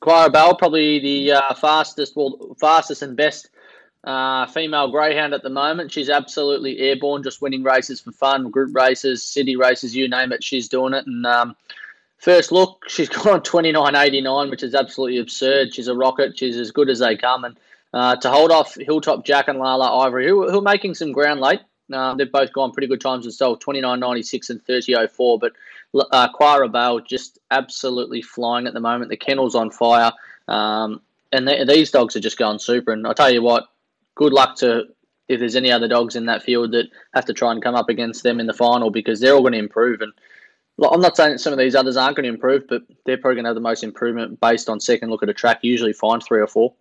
[0.00, 3.50] Quara Bell, probably the uh, fastest, well, fastest and best
[4.04, 5.92] uh, female greyhound at the moment.
[5.92, 10.44] She's absolutely airborne, just winning races for fun, group races, city races, you name it,
[10.44, 11.06] she's doing it.
[11.06, 11.56] And um,
[12.18, 15.74] first look, she's gone 29.89, which is absolutely absurd.
[15.74, 16.38] She's a rocket.
[16.38, 17.44] She's as good as they come.
[17.44, 17.58] And
[17.92, 21.40] uh, to hold off Hilltop Jack and Lala Ivory, who, who are making some ground
[21.40, 21.60] late.
[21.90, 25.40] Uh, they've both gone pretty good times themselves, 29.96 and 30.04.
[25.40, 25.52] But
[25.94, 29.10] uh, Quara just absolutely flying at the moment.
[29.10, 30.12] The kennel's on fire.
[30.46, 31.00] Um,
[31.32, 32.92] and these dogs are just going super.
[32.92, 33.68] And I'll tell you what,
[34.14, 34.84] good luck to
[35.28, 37.90] if there's any other dogs in that field that have to try and come up
[37.90, 40.00] against them in the final because they're all going to improve.
[40.00, 40.12] And
[40.82, 43.44] I'm not saying some of these others aren't going to improve, but they're probably going
[43.44, 46.40] to have the most improvement based on second look at a track, usually find three
[46.40, 46.72] or four.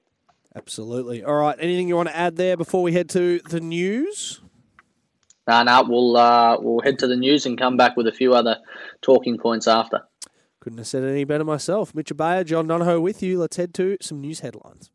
[0.55, 1.23] Absolutely.
[1.23, 1.57] All right.
[1.59, 4.41] Anything you want to add there before we head to the news?
[5.47, 8.33] No, no, we'll uh, we'll head to the news and come back with a few
[8.33, 8.57] other
[9.01, 10.03] talking points after.
[10.59, 11.95] Couldn't have said it any better myself.
[11.95, 13.39] Mitch Bayer, John Donohoe with you.
[13.39, 14.91] Let's head to some news headlines.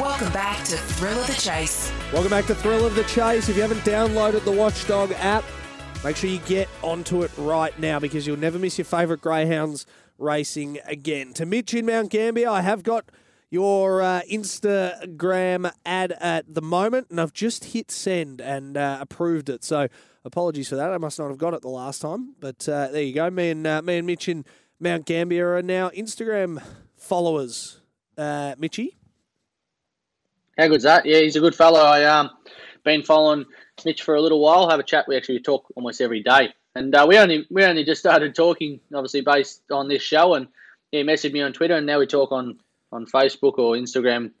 [0.00, 1.92] Welcome back to Thrill of the Chase.
[2.12, 3.48] Welcome back to Thrill of the Chase.
[3.48, 5.44] If you haven't downloaded the Watchdog app,
[6.02, 9.84] make sure you get onto it right now because you'll never miss your favourite greyhounds
[10.16, 11.34] racing again.
[11.34, 13.10] To Mitch in Mount Gambier, I have got
[13.50, 19.48] your uh, Instagram ad at the moment, and I've just hit send and uh, approved
[19.48, 19.64] it.
[19.64, 19.88] So
[20.24, 20.92] apologies for that.
[20.92, 23.30] I must not have got it the last time, but uh, there you go.
[23.30, 24.44] Me and uh, me and Mitch in
[24.80, 26.62] Mount Gambier are now Instagram
[26.96, 27.80] followers.
[28.16, 28.98] Uh, Mitchy,
[30.58, 31.06] how good's that?
[31.06, 31.80] Yeah, he's a good fellow.
[31.80, 32.30] I um
[32.84, 33.44] been following
[33.84, 34.68] Mitch for a little while.
[34.68, 35.06] Have a chat.
[35.08, 38.80] We actually talk almost every day, and uh, we only we only just started talking,
[38.94, 40.48] obviously based on this show, and
[40.90, 42.58] he messaged me on Twitter, and now we talk on
[42.92, 44.32] on Facebook or Instagram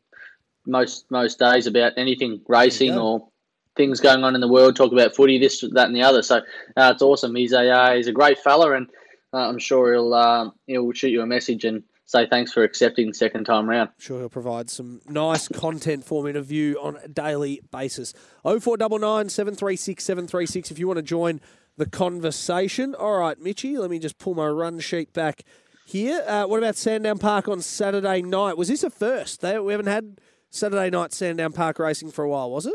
[0.66, 3.28] most most days about anything racing or
[3.76, 4.76] things going on in the world.
[4.76, 6.22] Talk about footy, this, that, and the other.
[6.22, 6.38] So
[6.76, 7.34] uh, it's awesome.
[7.34, 8.88] He's a uh, he's a great fella, and
[9.32, 13.08] uh, I'm sure he'll uh, he'll shoot you a message and say thanks for accepting
[13.08, 13.90] the second time round.
[13.98, 18.12] Sure, he'll provide some nice content for me to view on a daily basis.
[18.42, 21.40] 0499 736 736 if you want to join
[21.76, 22.94] the conversation.
[22.94, 25.42] All right, Mitchy, let me just pull my run sheet back
[25.88, 26.22] here.
[26.26, 28.58] Uh, what about Sandown Park on Saturday night?
[28.58, 29.40] Was this a first?
[29.40, 30.20] They, we haven't had
[30.50, 32.74] Saturday night Sandown Park racing for a while, was it?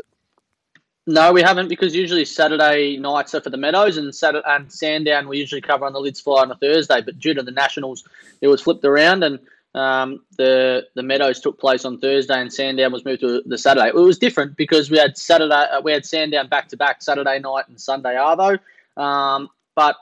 [1.06, 5.28] No, we haven't because usually Saturday nights are for the Meadows and Saturday and Sandown
[5.28, 7.02] we usually cover on the Lids Fly on a Thursday.
[7.02, 8.04] But due to the Nationals,
[8.40, 9.38] it was flipped around and
[9.74, 13.88] um, the the Meadows took place on Thursday and Sandown was moved to the Saturday.
[13.88, 17.38] It was different because we had Saturday uh, we had Sandown back to back Saturday
[17.38, 18.58] night and Sunday Arvo,
[18.96, 19.96] um, but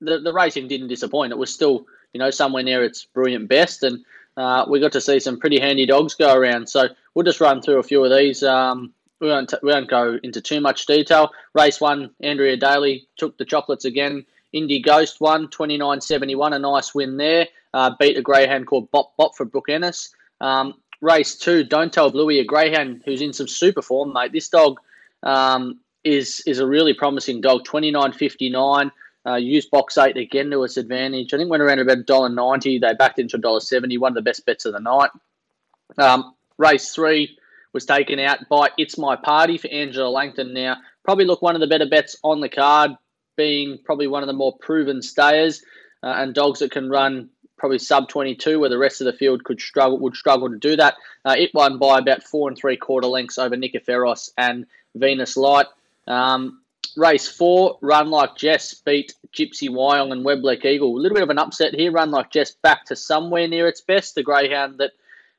[0.00, 1.32] the the racing didn't disappoint.
[1.32, 1.86] It was still
[2.16, 4.04] you know somewhere near its brilliant best and.
[4.38, 6.68] Uh, we got to see some pretty handy dogs go around.
[6.68, 8.42] So we'll just run through a few of these.
[8.42, 11.30] Um, we won't, t- we won't go into too much detail.
[11.54, 14.26] Race one, Andrea Daly took the chocolates again.
[14.54, 17.48] Indie Ghost won, 29.71, a nice win there.
[17.72, 20.14] Uh, beat a greyhound called Bop Bop for Brooke Ennis.
[20.40, 24.32] Um, race two, Don't Tell Bluey, a greyhound who's in some super form, mate.
[24.32, 24.78] This dog
[25.22, 28.90] um, is is a really promising dog, 29.59.
[29.26, 31.34] Uh, used box eight again to its advantage.
[31.34, 32.80] I think went around about $1.90.
[32.80, 35.10] They backed into $1.70, one of the best bets of the night.
[35.98, 37.36] Um, race three
[37.72, 40.54] was taken out by It's My Party for Angela Langton.
[40.54, 42.92] Now, probably look one of the better bets on the card,
[43.36, 45.62] being probably one of the more proven stayers
[46.02, 49.42] uh, and dogs that can run probably sub 22, where the rest of the field
[49.44, 50.94] could struggle would struggle to do that.
[51.24, 55.66] Uh, it won by about four and three quarter lengths over Nicoferos and Venus Light.
[56.06, 56.60] Um,
[56.96, 60.96] race four, Run Like Jess beat Gypsy Wyong and Weblek Eagle.
[60.96, 61.92] A little bit of an upset here.
[61.92, 64.14] Run Like Jess back to somewhere near its best.
[64.14, 64.92] The greyhound that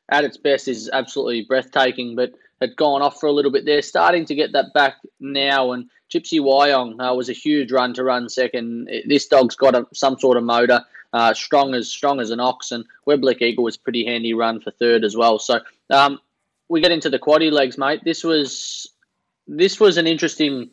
[0.09, 3.81] at its best is absolutely breathtaking, but had gone off for a little bit there.
[3.81, 8.03] Starting to get that back now, and Gypsy Wyong uh, was a huge run to
[8.03, 8.89] run second.
[9.05, 10.81] This dog's got a, some sort of motor,
[11.13, 14.71] uh, strong as strong as an ox, and Weblek Eagle was pretty handy run for
[14.71, 15.39] third as well.
[15.39, 16.19] So um,
[16.69, 18.01] we get into the quaddy legs, mate.
[18.03, 18.89] This was
[19.47, 20.71] this was an interesting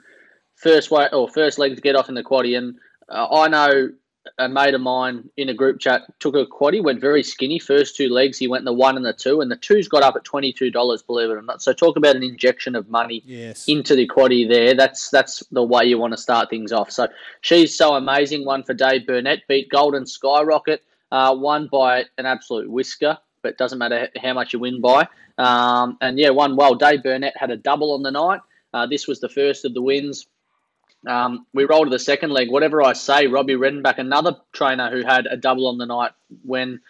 [0.55, 2.77] first way or first leg to get off in the quaddy, and
[3.09, 3.91] uh, I know
[4.39, 7.59] a mate of mine in a group chat took a quaddy, went very skinny.
[7.59, 10.17] First two legs, he went the one and the two, and the two's got up
[10.17, 11.03] at twenty two dollars.
[11.03, 11.61] Believe it or not.
[11.63, 13.69] So talk about an injection of money Yes.
[13.69, 14.75] into the quaddy there.
[14.75, 16.91] That's that's the way you want to start things off.
[16.91, 17.09] So
[17.43, 18.45] she's so amazing.
[18.47, 23.79] One for Dave Burnett, beat Golden Skyrocket, uh, won by an absolute whisker, but doesn't
[23.79, 25.07] matter how much you win by.
[25.37, 26.75] Um, and yeah, won well.
[26.77, 28.41] Dave Burnett had a double on the night.
[28.73, 30.27] Uh, this was the first of the wins.
[31.07, 32.51] Um, we roll to the second leg.
[32.51, 36.13] Whatever I say, Robbie Redenbach, another trainer who had a double on the night
[36.45, 36.81] when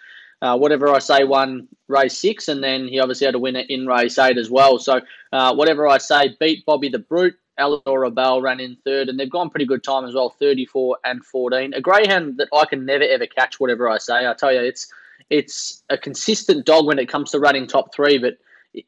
[0.42, 3.86] uh, whatever I say won race six, and then he obviously had a winner in
[3.86, 4.78] race eight as well.
[4.78, 5.00] So
[5.32, 7.36] uh, whatever I say beat Bobby the Brute.
[7.56, 11.24] Eleanor Bell ran in third, and they've gone pretty good time as well, 34 and
[11.24, 11.74] 14.
[11.74, 13.60] A greyhound that I can never ever catch.
[13.60, 14.92] Whatever I say, I tell you, it's
[15.30, 18.38] it's a consistent dog when it comes to running top three, but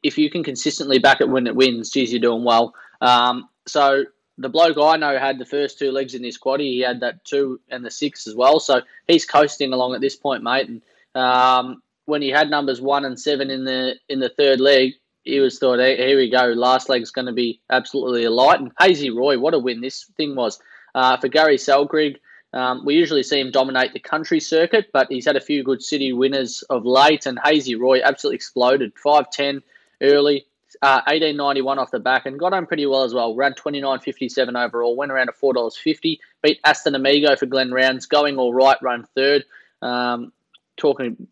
[0.03, 2.73] if you can consistently back it when it wins, geez, you're doing well.
[3.01, 4.03] Um, so
[4.37, 6.71] the bloke I know had the first two legs in this quaddy.
[6.71, 8.59] He had that two and the six as well.
[8.59, 10.69] So he's coasting along at this point, mate.
[10.69, 10.81] And
[11.15, 15.39] um, when he had numbers one and seven in the in the third leg, he
[15.39, 16.45] was thought, "Hey, here we go.
[16.47, 18.59] Last leg's going to be absolutely a light.
[18.59, 20.59] And Hazy Roy, what a win this thing was
[20.95, 22.17] uh, for Gary Selkrig.
[22.53, 25.83] Um, we usually see him dominate the country circuit, but he's had a few good
[25.83, 27.25] city winners of late.
[27.25, 28.93] And Hazy Roy absolutely exploded.
[28.95, 29.61] 5'10
[30.01, 30.45] early,
[30.81, 33.35] uh, 1891 off the back and got on pretty well as well.
[33.35, 36.19] Ran 29.57 overall, went around to $4.50.
[36.43, 39.45] Beat Aston Amigo for Glen Rounds, going all right, run third.
[39.81, 40.31] Um,
[40.77, 41.27] talking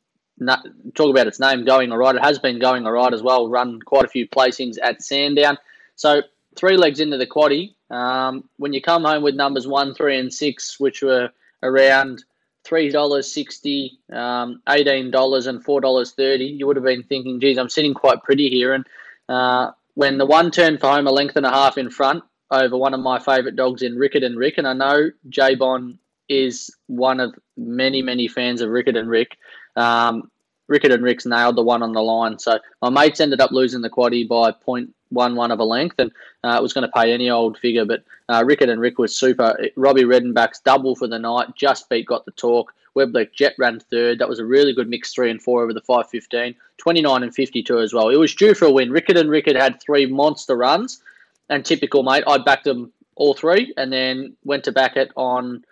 [0.94, 2.16] talk about its name, going all right.
[2.16, 3.50] It has been going all right as well.
[3.50, 5.58] Run quite a few placings at Sandown.
[5.96, 6.22] So
[6.56, 7.74] three legs into the quaddy.
[7.90, 11.30] Um, when you come home with numbers one, three, and six, which were
[11.64, 12.24] around
[12.64, 17.40] three dollars sixty, um, eighteen dollars, and four dollars thirty, you would have been thinking,
[17.40, 18.86] "Geez, I'm sitting quite pretty here." And
[19.30, 22.78] uh, when the one turned for home a length and a half in front over
[22.78, 25.98] one of my favourite dogs in Rickett and Rick, and I know J Bon
[26.30, 29.38] is one of many, many fans of Rickett and Rick.
[29.76, 30.32] Um,
[30.68, 32.40] Rickett and Rick's nailed the one on the line.
[32.40, 36.12] So my mates ended up losing the quaddy by 0.11 of a length, and
[36.44, 37.86] uh, it was going to pay any old figure.
[37.86, 39.58] But uh, Rickett and Rick was super.
[39.76, 41.56] Robbie Redenbach's double for the night.
[41.56, 42.74] Just beat got the talk.
[42.96, 44.20] Weblek Jet ran third.
[44.20, 46.56] That was a really good mix, three and four over the 515.
[46.78, 48.10] 29 and 52 as well.
[48.10, 48.92] It was due for a win.
[48.92, 51.02] Rickett and Rickett had three monster runs,
[51.50, 52.24] and typical, mate.
[52.28, 55.64] I backed them all three, and then went to back it on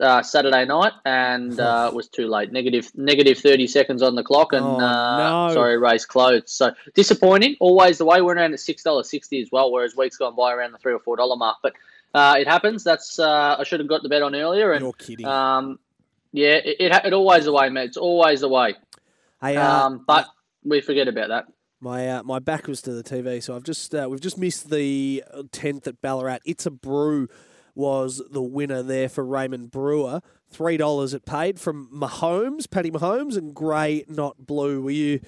[0.00, 2.50] uh, Saturday night, and uh, it was too late.
[2.52, 5.54] Negative, negative thirty seconds on the clock, and Oh, uh, no.
[5.54, 6.48] sorry, race closed.
[6.48, 7.56] So disappointing.
[7.60, 8.20] Always the way.
[8.22, 10.92] We're around at six dollars sixty as well, whereas weeks gone by around the three
[10.92, 11.58] or four dollar mark.
[11.62, 11.74] But
[12.14, 12.84] uh, it happens.
[12.84, 15.26] That's uh, I should have got the bet on earlier, and You're kidding.
[15.26, 15.78] um,
[16.34, 17.84] yeah, it, it, it always the way, mate.
[17.86, 18.74] It's always the way.
[19.40, 20.26] Hey, uh, Um, but
[20.64, 21.46] we forget about that.
[21.80, 24.70] My uh, my back was to the TV, so I've just uh, we've just missed
[24.70, 26.38] the tenth at Ballarat.
[26.44, 27.28] It's a brew
[27.74, 30.20] was the winner there for Raymond Brewer.
[30.50, 34.80] Three dollars it paid from Mahomes, Paddy Mahomes, and grey, not blue.
[34.80, 35.20] Were you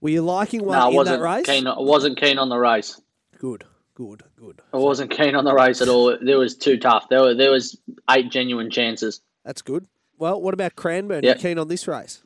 [0.00, 1.46] were you liking one No, in that race?
[1.46, 1.66] keen.
[1.66, 3.00] I wasn't keen on the race.
[3.38, 3.64] Good.
[3.94, 4.60] Good, good.
[4.72, 6.16] I wasn't keen on the race at all.
[6.20, 7.08] There was too tough.
[7.10, 7.78] There were there was
[8.10, 9.20] eight genuine chances.
[9.44, 9.86] That's good.
[10.22, 11.24] Well, what about Cranbourne?
[11.24, 11.36] Yep.
[11.36, 12.22] You keen on this race?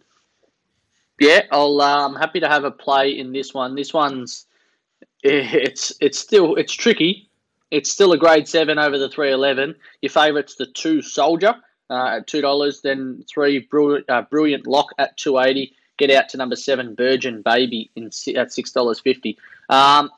[1.18, 1.80] Yeah, I'll.
[1.80, 3.74] Um, happy to have a play in this one.
[3.74, 4.44] This one's
[5.22, 7.30] it's it's still it's tricky.
[7.70, 9.74] It's still a grade seven over the three eleven.
[10.02, 11.54] Your favourite's the two soldier
[11.88, 12.82] uh, at two dollars.
[12.82, 15.72] Then three brilliant, uh, brilliant lock at two eighty.
[15.96, 19.38] Get out to number seven Virgin Baby in at six dollars fifty.
[19.70, 20.11] Um,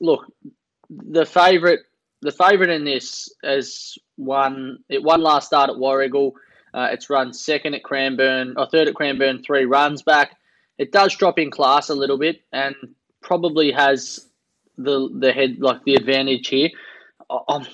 [0.00, 0.26] look,
[0.90, 1.78] the favourite
[2.20, 6.32] the favourite in this has won it won last start at Warragul.
[6.74, 10.36] Uh, it's run second at Cranbourne or third at Cranbourne, three runs back.
[10.78, 12.74] It does drop in class a little bit and
[13.20, 14.28] probably has
[14.78, 16.70] the the head like the advantage here.
[17.48, 17.66] I'm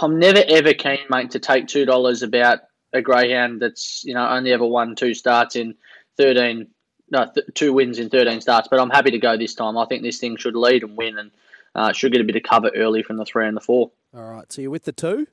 [0.00, 2.60] I'm never ever keen, mate, to take two dollars about
[2.92, 5.74] a greyhound that's you know only ever won two starts in
[6.16, 6.68] thirteen.
[7.10, 9.76] No, th- two wins in thirteen starts, but I'm happy to go this time.
[9.76, 11.30] I think this thing should lead and win, and
[11.74, 13.92] uh, should get a bit of cover early from the three and the four.
[14.14, 14.50] All right.
[14.50, 15.26] So you're with the two?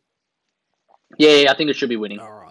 [1.18, 2.20] Yeah, I think it should be winning.
[2.20, 2.43] All right.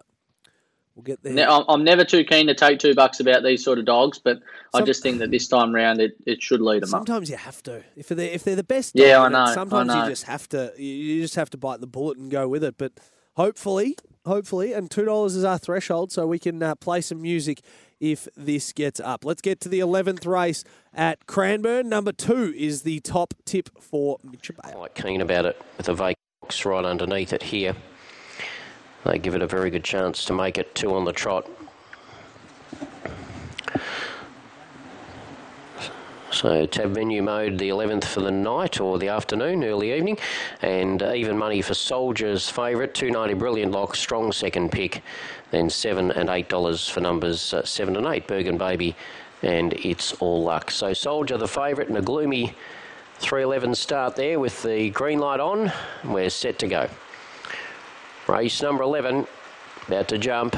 [0.94, 1.32] We'll get there.
[1.32, 4.18] Ne- I'm I'm never too keen to take two bucks about these sort of dogs,
[4.18, 4.40] but
[4.74, 7.00] I just think that this time round it, it should lead them up.
[7.00, 7.82] Sometimes you have to.
[7.96, 10.02] If they're if they're the best, Yeah, dog I in it, know, I Sometimes know.
[10.04, 10.72] you just have to.
[10.76, 12.76] You you just have to bite the bullet and go with it.
[12.76, 12.92] But
[13.36, 17.60] hopefully, hopefully, and two dollars is our threshold, so we can uh, play some music
[17.98, 19.24] if this gets up.
[19.24, 21.88] Let's get to the eleventh race at Cranbourne.
[21.88, 24.74] Number two is the top tip for Mitchell Bale.
[24.74, 27.74] Quite keen about it with a vacant box right underneath it here.
[29.04, 31.48] They give it a very good chance to make it two on the trot.
[36.30, 40.18] So tab venue mode, the 11th for the night or the afternoon, early evening,
[40.62, 45.02] and even money for Soldiers favourite, 290 brilliant lock, strong second pick,
[45.50, 48.96] then seven and eight dollars for numbers uh, seven and eight, Bergen Baby,
[49.42, 50.70] and it's all luck.
[50.70, 52.54] So Soldier the favourite and a gloomy
[53.18, 55.70] 311 start there with the green light on.
[56.02, 56.88] We're set to go.
[58.32, 59.26] Race number 11,
[59.88, 60.56] about to jump.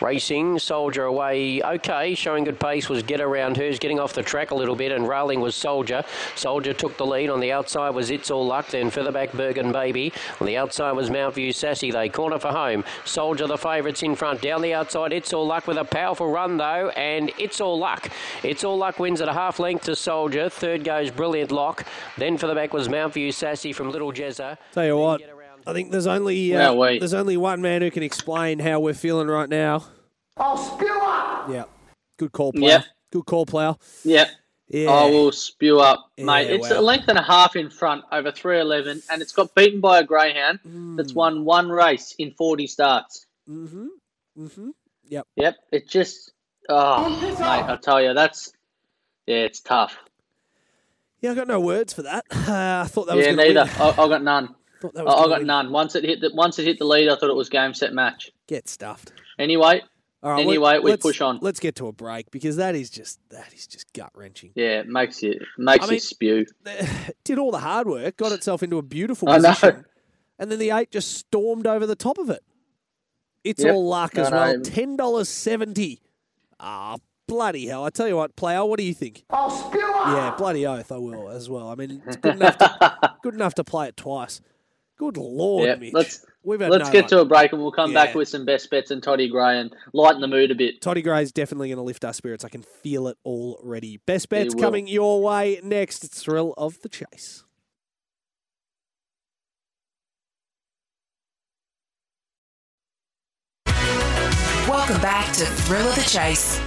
[0.00, 4.50] Racing, Soldier away, okay, showing good pace was Get Around Hers, getting off the track
[4.50, 6.02] a little bit, and railing was Soldier.
[6.34, 9.70] Soldier took the lead, on the outside was It's All Luck, then further back Bergen
[9.70, 10.12] Baby.
[10.40, 12.82] On the outside was Mount View Sassy, they corner for home.
[13.04, 16.56] Soldier, the favourites in front, down the outside, It's All Luck with a powerful run
[16.56, 18.10] though, and It's All Luck.
[18.42, 21.86] It's All Luck wins at a half length to Soldier, third goes Brilliant Lock,
[22.18, 24.58] then for the back was Mount View Sassy from Little Jezza.
[24.72, 25.20] Tell you what,
[25.66, 26.98] I think there's only uh, Wow, wait.
[27.00, 29.84] there's only one man who can explain how we're feeling right now.
[30.36, 31.48] I'll spew up!
[31.50, 31.64] Yeah,
[32.18, 32.68] good call, player.
[32.68, 32.82] Yeah.
[33.10, 33.74] Good call, player.
[34.04, 34.26] Yeah.
[34.68, 34.88] Yeah.
[34.90, 36.48] I will spew up, mate.
[36.48, 36.80] Yeah, it's wow.
[36.80, 40.04] a length and a half in front over 311, and it's got beaten by a
[40.04, 40.96] greyhound Hmm.
[40.96, 43.26] that's won one race in 40 starts.
[43.50, 43.86] Mm-hmm.
[44.38, 44.70] Mm-hmm.
[45.08, 45.26] Yep.
[45.36, 45.56] Yep.
[45.72, 46.32] It just,
[46.70, 48.54] oh, mate, I tell you, that's,
[49.26, 49.94] yeah, it's tough.
[51.20, 52.24] Yeah, I got no words for that.
[52.30, 53.64] Uh, I thought that was yeah, gonna neither.
[53.64, 53.72] win.
[53.78, 54.54] I, I got none.
[54.82, 55.46] Thought that I, was I gonna got win.
[55.46, 55.72] none.
[55.72, 57.92] Once it hit the once it hit the lead, I thought it was game set
[57.94, 58.30] match.
[58.48, 59.12] Get stuffed.
[59.38, 59.80] Anyway,
[60.22, 61.38] All right, anyway, let, we let's- push on.
[61.40, 64.50] Let's get to a break because that is just that is just gut wrenching.
[64.54, 66.46] Yeah, it makes you makes I you mean- spew.
[67.24, 69.48] Did all the hard work, got itself into a beautiful I know.
[69.54, 69.84] position,
[70.38, 72.42] and then the eight just stormed over the top of it.
[73.44, 74.60] It's Yep, all luck as well.
[74.60, 76.00] Ten dollars seventy.
[76.60, 77.84] Ah, bloody hell!
[77.84, 79.24] I tell you what, player, what do you think?
[79.30, 80.06] I'll spew up!
[80.08, 81.68] Yeah, bloody oath, I will as well.
[81.68, 84.40] I mean, it's good enough to, good enough to play it twice.
[84.98, 85.92] Good lord, Yeah, Mitch.
[85.94, 87.10] let's We've had let's no get luck.
[87.10, 88.04] to a break and we'll come Yeah.
[88.04, 90.80] back with some best bets and Toddy Gray and lighten the mood a bit.
[90.80, 92.44] Toddy Gray is definitely going to lift our spirits.
[92.44, 93.98] I can feel it already.
[94.06, 96.04] Best bets coming your way next.
[96.04, 97.44] It's thrill of the chase.
[104.68, 106.60] Welcome back to Thrill of the Chase.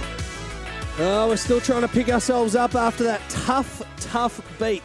[0.98, 4.82] Oh, we're still trying to pick ourselves up after that tough, tough beat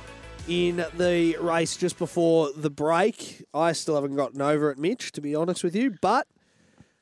[0.52, 3.46] in the race just before the break.
[3.54, 5.96] I still haven't gotten over it, Mitch, to be honest with you.
[6.02, 6.28] But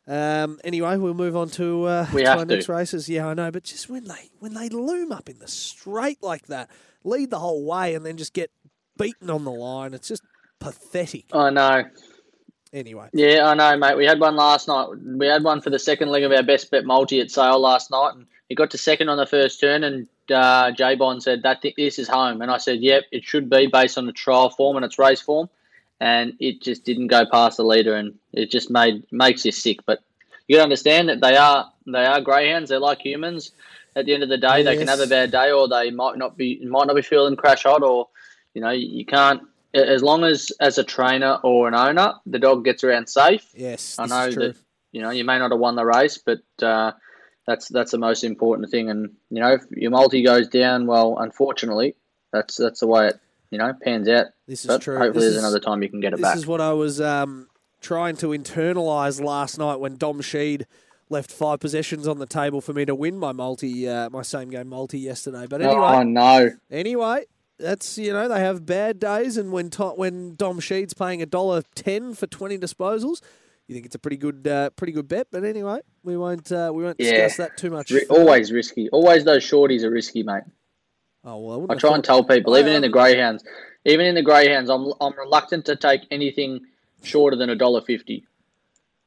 [0.07, 2.45] um, anyway, we'll move on to, uh, to our to.
[2.45, 3.09] next races.
[3.09, 6.45] Yeah, I know, but just when they when they loom up in the straight like
[6.47, 6.69] that,
[7.03, 8.51] lead the whole way, and then just get
[8.97, 10.23] beaten on the line, it's just
[10.59, 11.25] pathetic.
[11.33, 11.83] I know.
[12.71, 13.97] Anyway, Yeah, I know, mate.
[13.97, 14.89] We had one last night.
[15.03, 17.89] We had one for the second leg of our best bet multi at sale last
[17.89, 19.83] night, and he got to second on the first turn.
[19.83, 23.23] And uh, J Bond said that thi- this is home, and I said, "Yep, it
[23.23, 25.49] should be based on the trial form and its race form."
[26.01, 29.79] And it just didn't go past the leader, and it just made makes you sick.
[29.85, 29.99] But
[30.47, 32.69] you to understand that they are they are greyhounds.
[32.69, 33.51] They're like humans.
[33.95, 36.17] At the end of the day, they can have a bad day, or they might
[36.17, 38.07] not be might not be feeling crash hot, or
[38.53, 39.41] you know, you can't.
[39.73, 43.45] As long as as a trainer or an owner, the dog gets around safe.
[43.53, 44.55] yes, I know that
[44.91, 46.93] you know you may not have won the race, but uh,
[47.49, 48.89] that's that's the most important thing.
[48.89, 51.95] And you know, if your multi goes down, well, unfortunately,
[52.31, 53.19] that's that's the way it
[53.51, 54.27] you know, pans out.
[54.47, 54.97] This is but true.
[54.97, 56.33] Hopefully, This there's is- another time you can get it This back.
[56.35, 57.47] This is what I was um,
[57.81, 60.65] trying to internalise last night when Dom Sheed
[61.09, 64.51] left five possessions on the table for me to win my multi, uh, my same
[64.51, 65.47] game multi yesterday.
[65.49, 66.51] But anyway, Oh no!
[66.69, 67.25] Anyway,
[67.57, 71.25] that's you know they have bad days, and when to, when Dom Sheed's paying a
[71.25, 73.21] dollar ten for twenty disposals,
[73.67, 75.27] you think it's a pretty good uh, pretty good bet.
[75.31, 77.11] But anyway, we won't uh, we won't Yeah.
[77.27, 77.89] discuss that too much.
[77.91, 78.05] Further.
[78.09, 78.89] always risky.
[78.89, 80.43] Always those shorties are risky, mate.
[81.23, 83.43] Oh well, I, I try and tell people, even in the greyhounds,
[83.85, 86.61] even in the greyhounds, I'm I'm reluctant to take anything
[87.03, 88.25] shorter than a dollar fifty.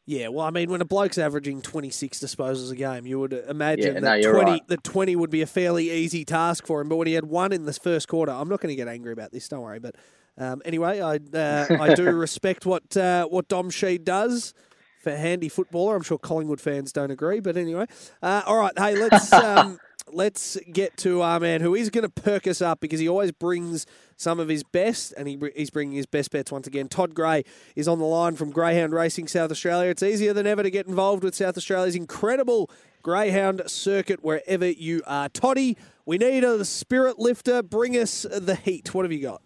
[0.05, 3.95] Yeah, well, I mean, when a bloke's averaging 26 disposals a game, you would imagine
[3.95, 4.66] Yeah, that no, 20 right.
[4.66, 6.88] that 20 would be a fairly easy task for him.
[6.88, 9.12] But when he had one in the first quarter, I'm not going to get angry
[9.12, 9.49] about this.
[9.49, 9.78] Don't worry.
[9.78, 9.95] But
[10.36, 14.55] um, anyway, I uh, I do respect what uh, what Dom Sheed does
[15.03, 15.96] for handy footballer.
[15.96, 17.86] I'm sure Collingwood fans don't agree, but anyway.
[18.22, 19.78] Uh, all right, hey, let's um,
[20.12, 23.32] let's get to our man who is going to perk us up because he always
[23.32, 23.86] brings
[24.16, 26.88] some of his best, and he, he's bringing his best bets once again.
[26.88, 27.44] Todd Gray
[27.74, 29.90] is on the line from Greyhound Racing South Australia.
[29.90, 32.70] It's easier than ever to get involved with South Australia's incredible
[33.03, 35.28] Greyhound circuit wherever you are.
[35.28, 35.76] Toddy,
[36.07, 37.62] we need a spirit lifter.
[37.62, 38.94] Bring us the heat.
[38.94, 39.42] What have you got?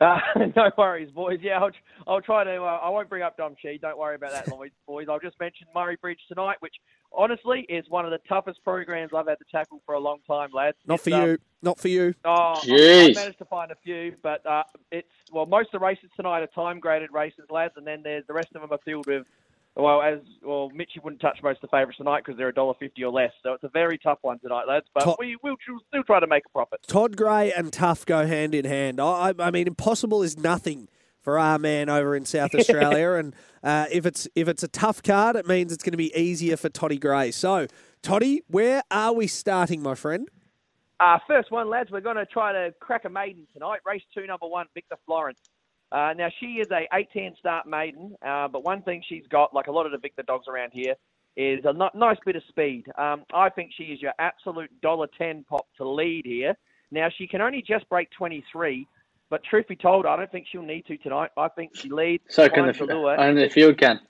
[0.00, 0.18] Uh,
[0.56, 1.38] no worries, boys.
[1.42, 1.70] Yeah, I'll,
[2.06, 2.56] I'll try to.
[2.62, 3.80] Uh, I won't bring up Dom Sheed.
[3.80, 4.46] Don't worry about that,
[4.86, 5.06] boys.
[5.08, 6.74] I'll just mention Murray Bridge tonight, which
[7.12, 10.50] honestly is one of the toughest programs I've had to tackle for a long time,
[10.52, 10.76] lads.
[10.86, 11.38] Not It's, for um, you.
[11.62, 12.14] Not for you.
[12.24, 12.30] Oh,
[12.62, 16.10] I- I managed to find a few, but uh, it's well, most of the races
[16.16, 19.06] tonight are time graded races, lads, and then there's the rest of them are filled
[19.06, 19.26] with.
[19.76, 22.74] Well, as well, Mitchy wouldn't touch most of the favourites tonight because they're a dollar
[22.78, 23.32] fifty or less.
[23.42, 24.86] So it's a very tough one tonight, lads.
[24.94, 25.56] But Top- we will
[25.88, 26.80] still try to make a profit.
[26.86, 29.00] Todd Gray and tough go hand in hand.
[29.00, 30.88] I, I I mean, impossible is nothing
[31.22, 35.02] for our man over in South Australia, and uh, if it's if it's a tough
[35.02, 37.32] card, it means it's going to be easier for Toddy Gray.
[37.32, 37.66] So,
[38.00, 40.28] Toddy, where are we starting, my friend?
[41.00, 43.80] Uh, first one, lads, we're going to try to crack a maiden tonight.
[43.84, 45.40] Race two, number one, Victor Florence.
[45.94, 49.68] Uh, now, she is a 18 start maiden, uh, but one thing she's got, like
[49.68, 50.96] a lot of the Victor dogs around here,
[51.36, 52.86] is a n- nice bit of speed.
[52.98, 56.56] Um, I think she is your absolute $1.10 pop to lead here.
[56.90, 58.88] Now, she can only just break 23,
[59.30, 61.30] but truth be told, I don't think she'll need to tonight.
[61.36, 62.24] I think she leads.
[62.28, 63.18] So can the, lure.
[63.18, 64.00] only the field can.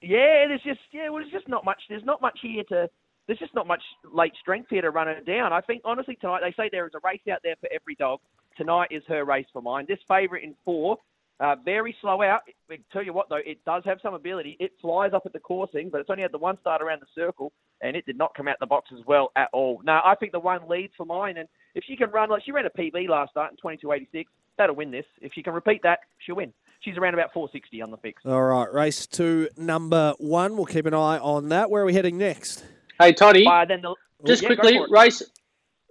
[0.00, 1.80] Yeah, there's just yeah, well, there's just not much.
[1.88, 2.88] There's not much here to.
[3.26, 3.82] There's just not much
[4.12, 5.52] late strength here to run her down.
[5.52, 8.18] I think honestly tonight they say there is a race out there for every dog.
[8.56, 9.86] Tonight is her race for mine.
[9.88, 10.96] This favourite in four,
[11.40, 12.42] uh, very slow out.
[12.70, 14.56] I tell you what though, it does have some ability.
[14.60, 17.20] It flies up at the coursing, but it's only had the one start around the
[17.20, 19.80] circle, and it did not come out the box as well at all.
[19.84, 22.52] Now I think the one leads for mine, and if she can run like she
[22.52, 24.24] ran a PB last start in 22.86,
[24.58, 25.06] that'll win this.
[25.20, 26.52] If she can repeat that, she'll win.
[26.80, 28.22] She's around about 460 on the fix.
[28.26, 30.56] All right, race two, number one.
[30.56, 31.70] We'll keep an eye on that.
[31.70, 32.64] Where are we heading next?
[33.00, 33.94] Hey, Toddy, Uh, then the,
[34.26, 35.22] just yeah, quickly, race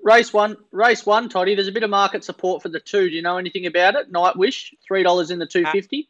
[0.03, 1.55] race one, race one, Toddy.
[1.55, 3.09] There's a bit of market support for the two.
[3.09, 4.11] Do you know anything about it?
[4.11, 6.09] Night Wish, three dollars in the two fifty.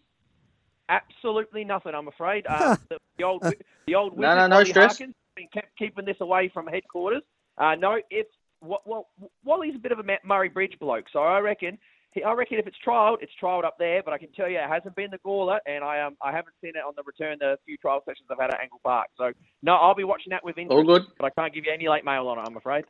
[0.90, 2.46] Absolutely nothing, I'm afraid.
[2.52, 3.44] Uh, the, the old,
[3.88, 4.98] the old No, wizard, no, no Bobby stress.
[4.98, 7.24] Harkins, been kept keeping this away from headquarters.
[7.58, 8.32] Uh, no, it's
[8.62, 9.10] well, well,
[9.44, 11.78] Wally's a bit of a Murray Bridge bloke, so I reckon.
[12.26, 14.04] I reckon if it's trialled, it's trialled up there.
[14.04, 16.56] But I can tell you, it hasn't been the Gawler, and I um I haven't
[16.62, 19.08] seen it on the return the few trial sessions I've had at Angle Park.
[19.18, 19.32] So
[19.64, 20.76] no, I'll be watching that with interest.
[20.76, 21.04] All good.
[21.18, 22.44] But I can't give you any late mail on it.
[22.46, 22.84] I'm afraid.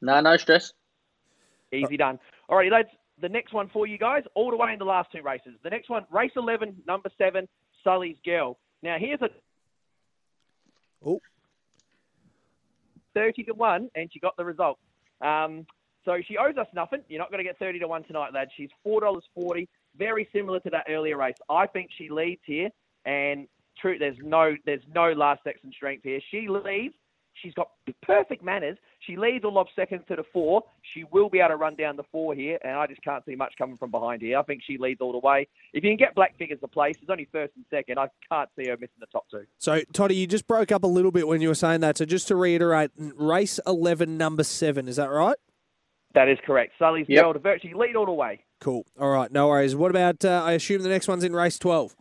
[0.00, 0.72] No, no stress.
[1.72, 2.18] Easy done.
[2.48, 2.88] All righty, lads.
[3.20, 5.52] The next one for you guys, all the way in the last two races.
[5.62, 7.46] The next one, race 11, number seven,
[7.84, 8.58] Sully's Girl.
[8.82, 9.28] Now, here's a
[11.04, 11.20] Oh.
[13.14, 14.78] 30 to 1, and she got the result.
[15.20, 15.66] Um,
[16.04, 17.02] so she owes us nothing.
[17.08, 18.52] You're not going to get 30 to 1 tonight, lads.
[18.56, 21.36] She's $4.40, very similar to that earlier race.
[21.48, 22.70] I think she leads here,
[23.04, 23.48] and
[23.78, 26.20] true, there's no there's no last section strength here.
[26.30, 26.94] She leads.
[27.34, 27.70] She's got
[28.02, 28.76] perfect manners.
[29.06, 30.62] She leads all of seconds to the four.
[30.92, 33.34] She will be able to run down the four here, and I just can't see
[33.34, 34.38] much coming from behind here.
[34.38, 35.48] I think she leads all the way.
[35.72, 37.98] If you can get Black Figures to place, it's only first and second.
[37.98, 39.44] I can't see her missing the top two.
[39.58, 41.96] So, Toddy, you just broke up a little bit when you were saying that.
[41.98, 44.86] So, just to reiterate, race 11, number seven.
[44.88, 45.36] Is that right?
[46.14, 46.72] That is correct.
[46.78, 47.22] Sully's Yep.
[47.22, 48.44] girl to virtually lead all the way.
[48.60, 48.84] Cool.
[48.98, 49.74] All right, no worries.
[49.74, 51.94] What about, uh, I assume the next one's in race 12?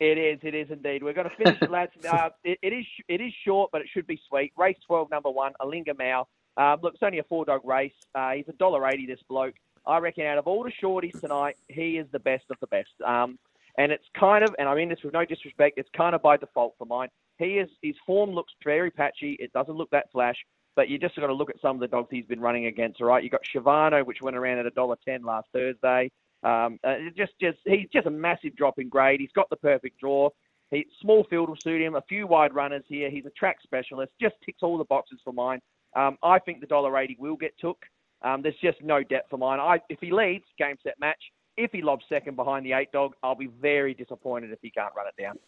[0.00, 0.40] It is.
[0.42, 1.02] It is indeed.
[1.02, 1.92] We're going to finish it, lads.
[2.04, 2.84] Uh, it, it is.
[3.08, 4.52] It is short, but it should be sweet.
[4.56, 6.26] Race twelve, number one, Alinga Mao.
[6.56, 7.92] Um, look, it's only a four dog race.
[8.14, 9.06] Uh, he's a dollar eighty.
[9.06, 9.54] This bloke.
[9.86, 12.90] I reckon out of all the shorties tonight, he is the best of the best.
[13.04, 13.38] Um,
[13.76, 16.36] and it's kind of, and I mean this with no disrespect, it's kind of by
[16.36, 17.08] default for mine.
[17.38, 17.68] He is.
[17.82, 19.36] His form looks very patchy.
[19.40, 20.36] It doesn't look that flash.
[20.76, 23.00] But you just got to look at some of the dogs he's been running against.
[23.00, 26.10] All right, you got Shivano, which went around at a dollar ten last Thursday.
[26.44, 29.20] Um, uh, just, just he's just a massive drop in grade.
[29.20, 30.28] He's got the perfect draw.
[30.70, 31.94] He, small field will suit him.
[31.94, 33.10] A few wide runners here.
[33.10, 34.12] He's a track specialist.
[34.20, 35.60] Just ticks all the boxes for mine.
[35.96, 37.78] Um, I think the dollar eighty will get took.
[38.22, 39.60] Um, there's just no depth for mine.
[39.60, 41.22] I, if he leads, game, set, match.
[41.56, 44.92] If he lobs second behind the eight dog, I'll be very disappointed if he can't
[44.96, 45.38] run it down.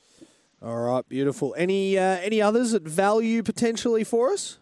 [0.62, 1.54] All right, beautiful.
[1.58, 4.58] Any uh, any others at value potentially for us?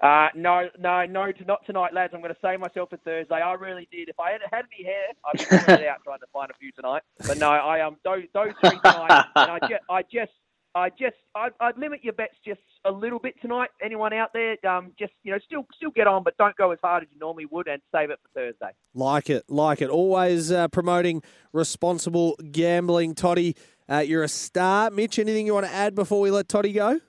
[0.00, 2.12] Uh, no, no, no, to, not tonight, lads.
[2.14, 3.34] I'm going to save myself for Thursday.
[3.34, 4.08] I really did.
[4.08, 6.54] If I had had any hair, I'd be pulling it out trying to find a
[6.54, 7.02] few tonight.
[7.26, 9.24] But no, I am um, those those three tonight.
[9.34, 10.32] and I just, I just,
[10.76, 13.70] I just, I'd, I'd limit your bets just a little bit tonight.
[13.82, 16.78] Anyone out there, um, just you know, still, still get on, but don't go as
[16.80, 18.70] hard as you normally would, and save it for Thursday.
[18.94, 19.90] Like it, like it.
[19.90, 21.22] Always uh, promoting
[21.52, 23.16] responsible gambling.
[23.16, 23.56] Toddy,
[23.88, 24.90] uh, you're a star.
[24.90, 27.00] Mitch, anything you want to add before we let Toddy go?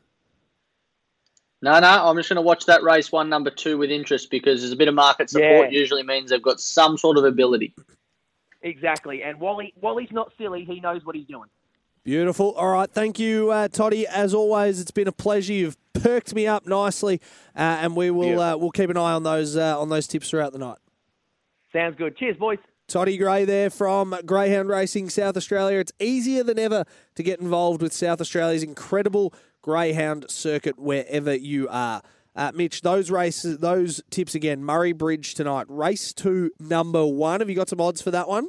[1.62, 4.62] No, no, I'm just going to watch that race one, number two, with interest because
[4.62, 5.72] there's a bit of market support.
[5.72, 5.80] Yeah.
[5.80, 7.74] Usually means they've got some sort of ability.
[8.62, 9.24] Exactly.
[9.24, 10.64] And Wally, Wally's not silly.
[10.64, 11.50] He knows what he's doing.
[12.04, 12.54] Beautiful.
[12.54, 12.90] All right.
[12.90, 14.08] Thank you, uh, Toddy.
[14.08, 15.54] As always, it's been a pleasure.
[15.54, 17.20] You've perked me up nicely,
[17.56, 20.30] uh, and we will uh, we'll keep an eye on those uh, on those tips
[20.30, 20.78] throughout the night.
[21.74, 22.18] Sounds good.
[22.18, 22.58] Cheers, boys.
[22.88, 25.78] Toddy Gray there from Greyhound Racing South Australia.
[25.78, 26.86] It's easier than ever
[27.16, 29.32] to get involved with South Australia's incredible
[29.70, 32.02] Greyhound circuit wherever you are.
[32.36, 34.64] Uh, Mitch, those races, those tips again.
[34.64, 37.40] Murray Bridge tonight, race two, number one.
[37.40, 38.48] Have you got some odds for that one?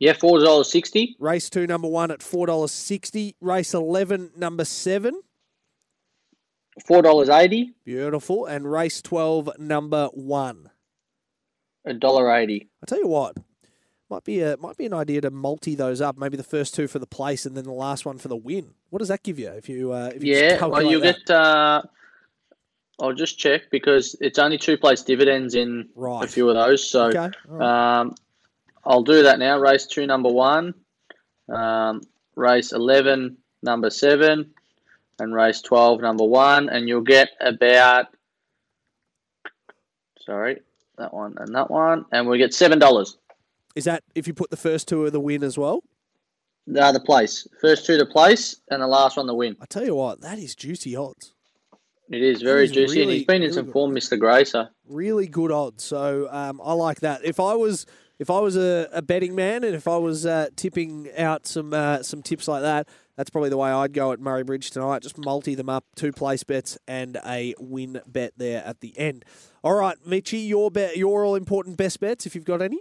[0.00, 1.14] Yeah, four dollars sixty.
[1.20, 3.36] Race two, number one at four dollars sixty.
[3.40, 5.20] Race eleven, number seven.
[6.84, 7.74] Four dollars eighty.
[7.84, 8.46] Beautiful.
[8.46, 10.70] And race twelve, number one.
[11.84, 12.70] A dollar eighty.
[12.82, 13.36] I tell you what,
[14.14, 16.16] might be a might be an idea to multi those up.
[16.16, 18.74] Maybe the first two for the place, and then the last one for the win.
[18.90, 21.26] What does that give you if you uh, if you Yeah, well, you that?
[21.26, 21.30] get.
[21.34, 21.82] Uh,
[23.00, 26.24] I'll just check because it's only two place dividends in Right.
[26.24, 26.88] a few of those.
[26.88, 28.14] So Okay, all um,
[28.84, 29.58] I'll do that now.
[29.58, 30.74] Race two, number one.
[31.48, 32.02] Um,
[32.36, 34.52] race eleven, number seven,
[35.18, 38.06] and race twelve, number one, and you'll get about.
[40.20, 40.60] Sorry,
[40.96, 43.18] that one and that one, and we'll get seven dollars.
[43.74, 45.82] Is that if you put the first two of the win as well?
[46.66, 47.46] No, the place.
[47.60, 49.56] First two to place, and the last one the win.
[49.60, 51.34] I tell you what, that is juicy odds.
[52.10, 53.72] It is very is juicy, and he's been in some good.
[53.72, 54.44] form, Gray.
[54.44, 55.84] So Really good odds.
[55.84, 57.24] So um, I like that.
[57.24, 57.86] If I was
[58.18, 61.72] if I was a, a betting man and if I was uh, tipping out some
[61.72, 65.02] uh, some tips like that, that's probably the way I'd go at Murray Bridge tonight.
[65.02, 69.24] Just multi them up, two place bets and a win bet there at the end.
[69.62, 72.80] All right, Mitchy, your bet, your all important best bets if you've got any.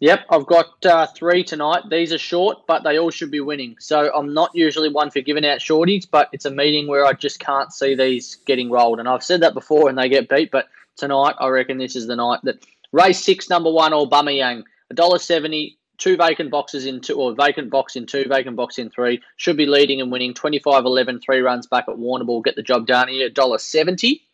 [0.00, 1.84] Yep, I've got uh, three tonight.
[1.90, 3.76] These are short, but they all should be winning.
[3.80, 7.14] So I'm not usually one for giving out shorties, but it's a meeting where I
[7.14, 9.00] just can't see these getting rolled.
[9.00, 12.06] And I've said that before and they get beat, but tonight I reckon this is
[12.06, 16.84] the night that race six, number one, or Yang, a dollar seventy, two vacant boxes
[16.84, 20.12] in two, or vacant box in two, vacant box in three, should be leading and
[20.12, 24.25] winning 25-11, three runs back at Warrnambool, get the job done here, dollar seventy.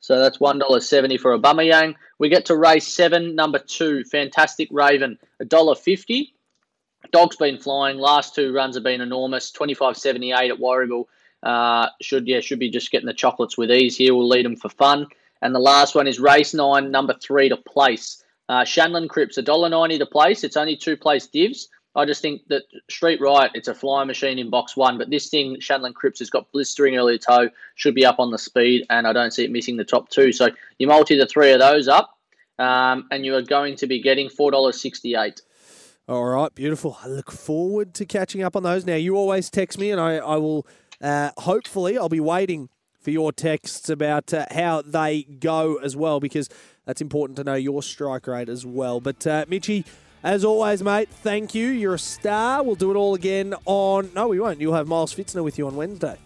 [0.00, 1.96] So that's one dollar seventy for a bummer Yang.
[2.18, 6.34] We get to race seven, number two, Fantastic Raven, a dollar fifty.
[7.12, 7.98] Dog's been flying.
[7.98, 9.50] Last two runs have been enormous.
[9.50, 11.04] Twenty five seventy eight at Warragul.
[11.42, 14.14] Uh, should yeah should be just getting the chocolates with ease here.
[14.14, 15.06] We'll lead them for fun.
[15.42, 18.22] And the last one is race nine, number three to place.
[18.48, 20.44] Uh, Shanlin Cripps, a dollar ninety to place.
[20.44, 21.68] It's only two place divs.
[21.96, 25.28] I just think that Street Riot, it's a flying machine in box one, but this
[25.30, 29.06] thing, Shanlin Cripps, has got blistering early toe, should be up on the speed, and
[29.06, 30.30] I don't see it missing the top two.
[30.30, 32.18] So you multi the three of those up,
[32.58, 35.40] um, and you are going to be getting $4.68.
[36.06, 36.98] All right, beautiful.
[37.02, 38.84] I look forward to catching up on those.
[38.84, 40.66] Now, you always text me, and I, I will
[41.00, 42.68] uh, hopefully I'll be waiting
[43.00, 46.50] for your texts about uh, how they go as well, because
[46.84, 49.00] that's important to know your strike rate as well.
[49.00, 49.84] But uh, Mitchy,
[50.22, 51.68] as always, mate, thank you.
[51.68, 52.62] You're a star.
[52.62, 54.10] We'll do it all again on.
[54.14, 54.60] No, we won't.
[54.60, 56.18] You'll have Miles Fitzner with you on Wednesday.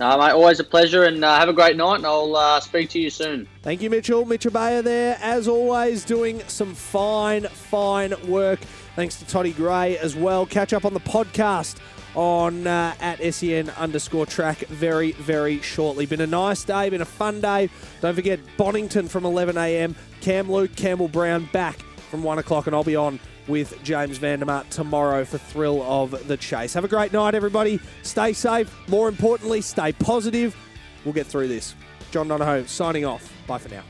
[0.00, 2.90] No, mate, always a pleasure, and uh, have a great night, and I'll uh, speak
[2.90, 3.46] to you soon.
[3.62, 4.24] Thank you, Mitchell.
[4.24, 8.58] Mitchell Bayer there, as always, doing some fine, fine work.
[8.96, 10.44] Thanks to Toddy Gray as well.
[10.44, 11.76] Catch up on the podcast
[12.14, 16.06] on uh, at sen underscore track very, very shortly.
[16.06, 17.70] Been a nice day, been a fun day.
[18.00, 19.94] Don't forget Bonington from 11 a.m.
[20.20, 21.78] Cam Luke, Campbell Brown back
[22.12, 26.36] from 1 o'clock, and I'll be on with James Vandermart tomorrow for Thrill of the
[26.36, 26.74] Chase.
[26.74, 27.80] Have a great night, everybody.
[28.02, 28.70] Stay safe.
[28.86, 30.54] More importantly, stay positive.
[31.06, 31.74] We'll get through this.
[32.10, 33.32] John Donahoe signing off.
[33.46, 33.82] Bye for now.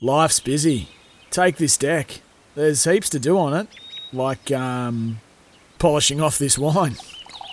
[0.00, 0.88] Life's busy.
[1.30, 2.20] Take this deck.
[2.54, 3.66] There's heaps to do on it,
[4.12, 5.18] like um,
[5.80, 6.94] polishing off this wine.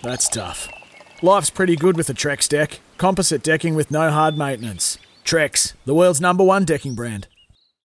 [0.04, 0.70] That's tough.
[1.24, 2.80] Life's pretty good with a Trex deck.
[3.00, 5.00] Composite decking with no hard maintenance.
[5.24, 7.28] Trex, the world's number one decking brand.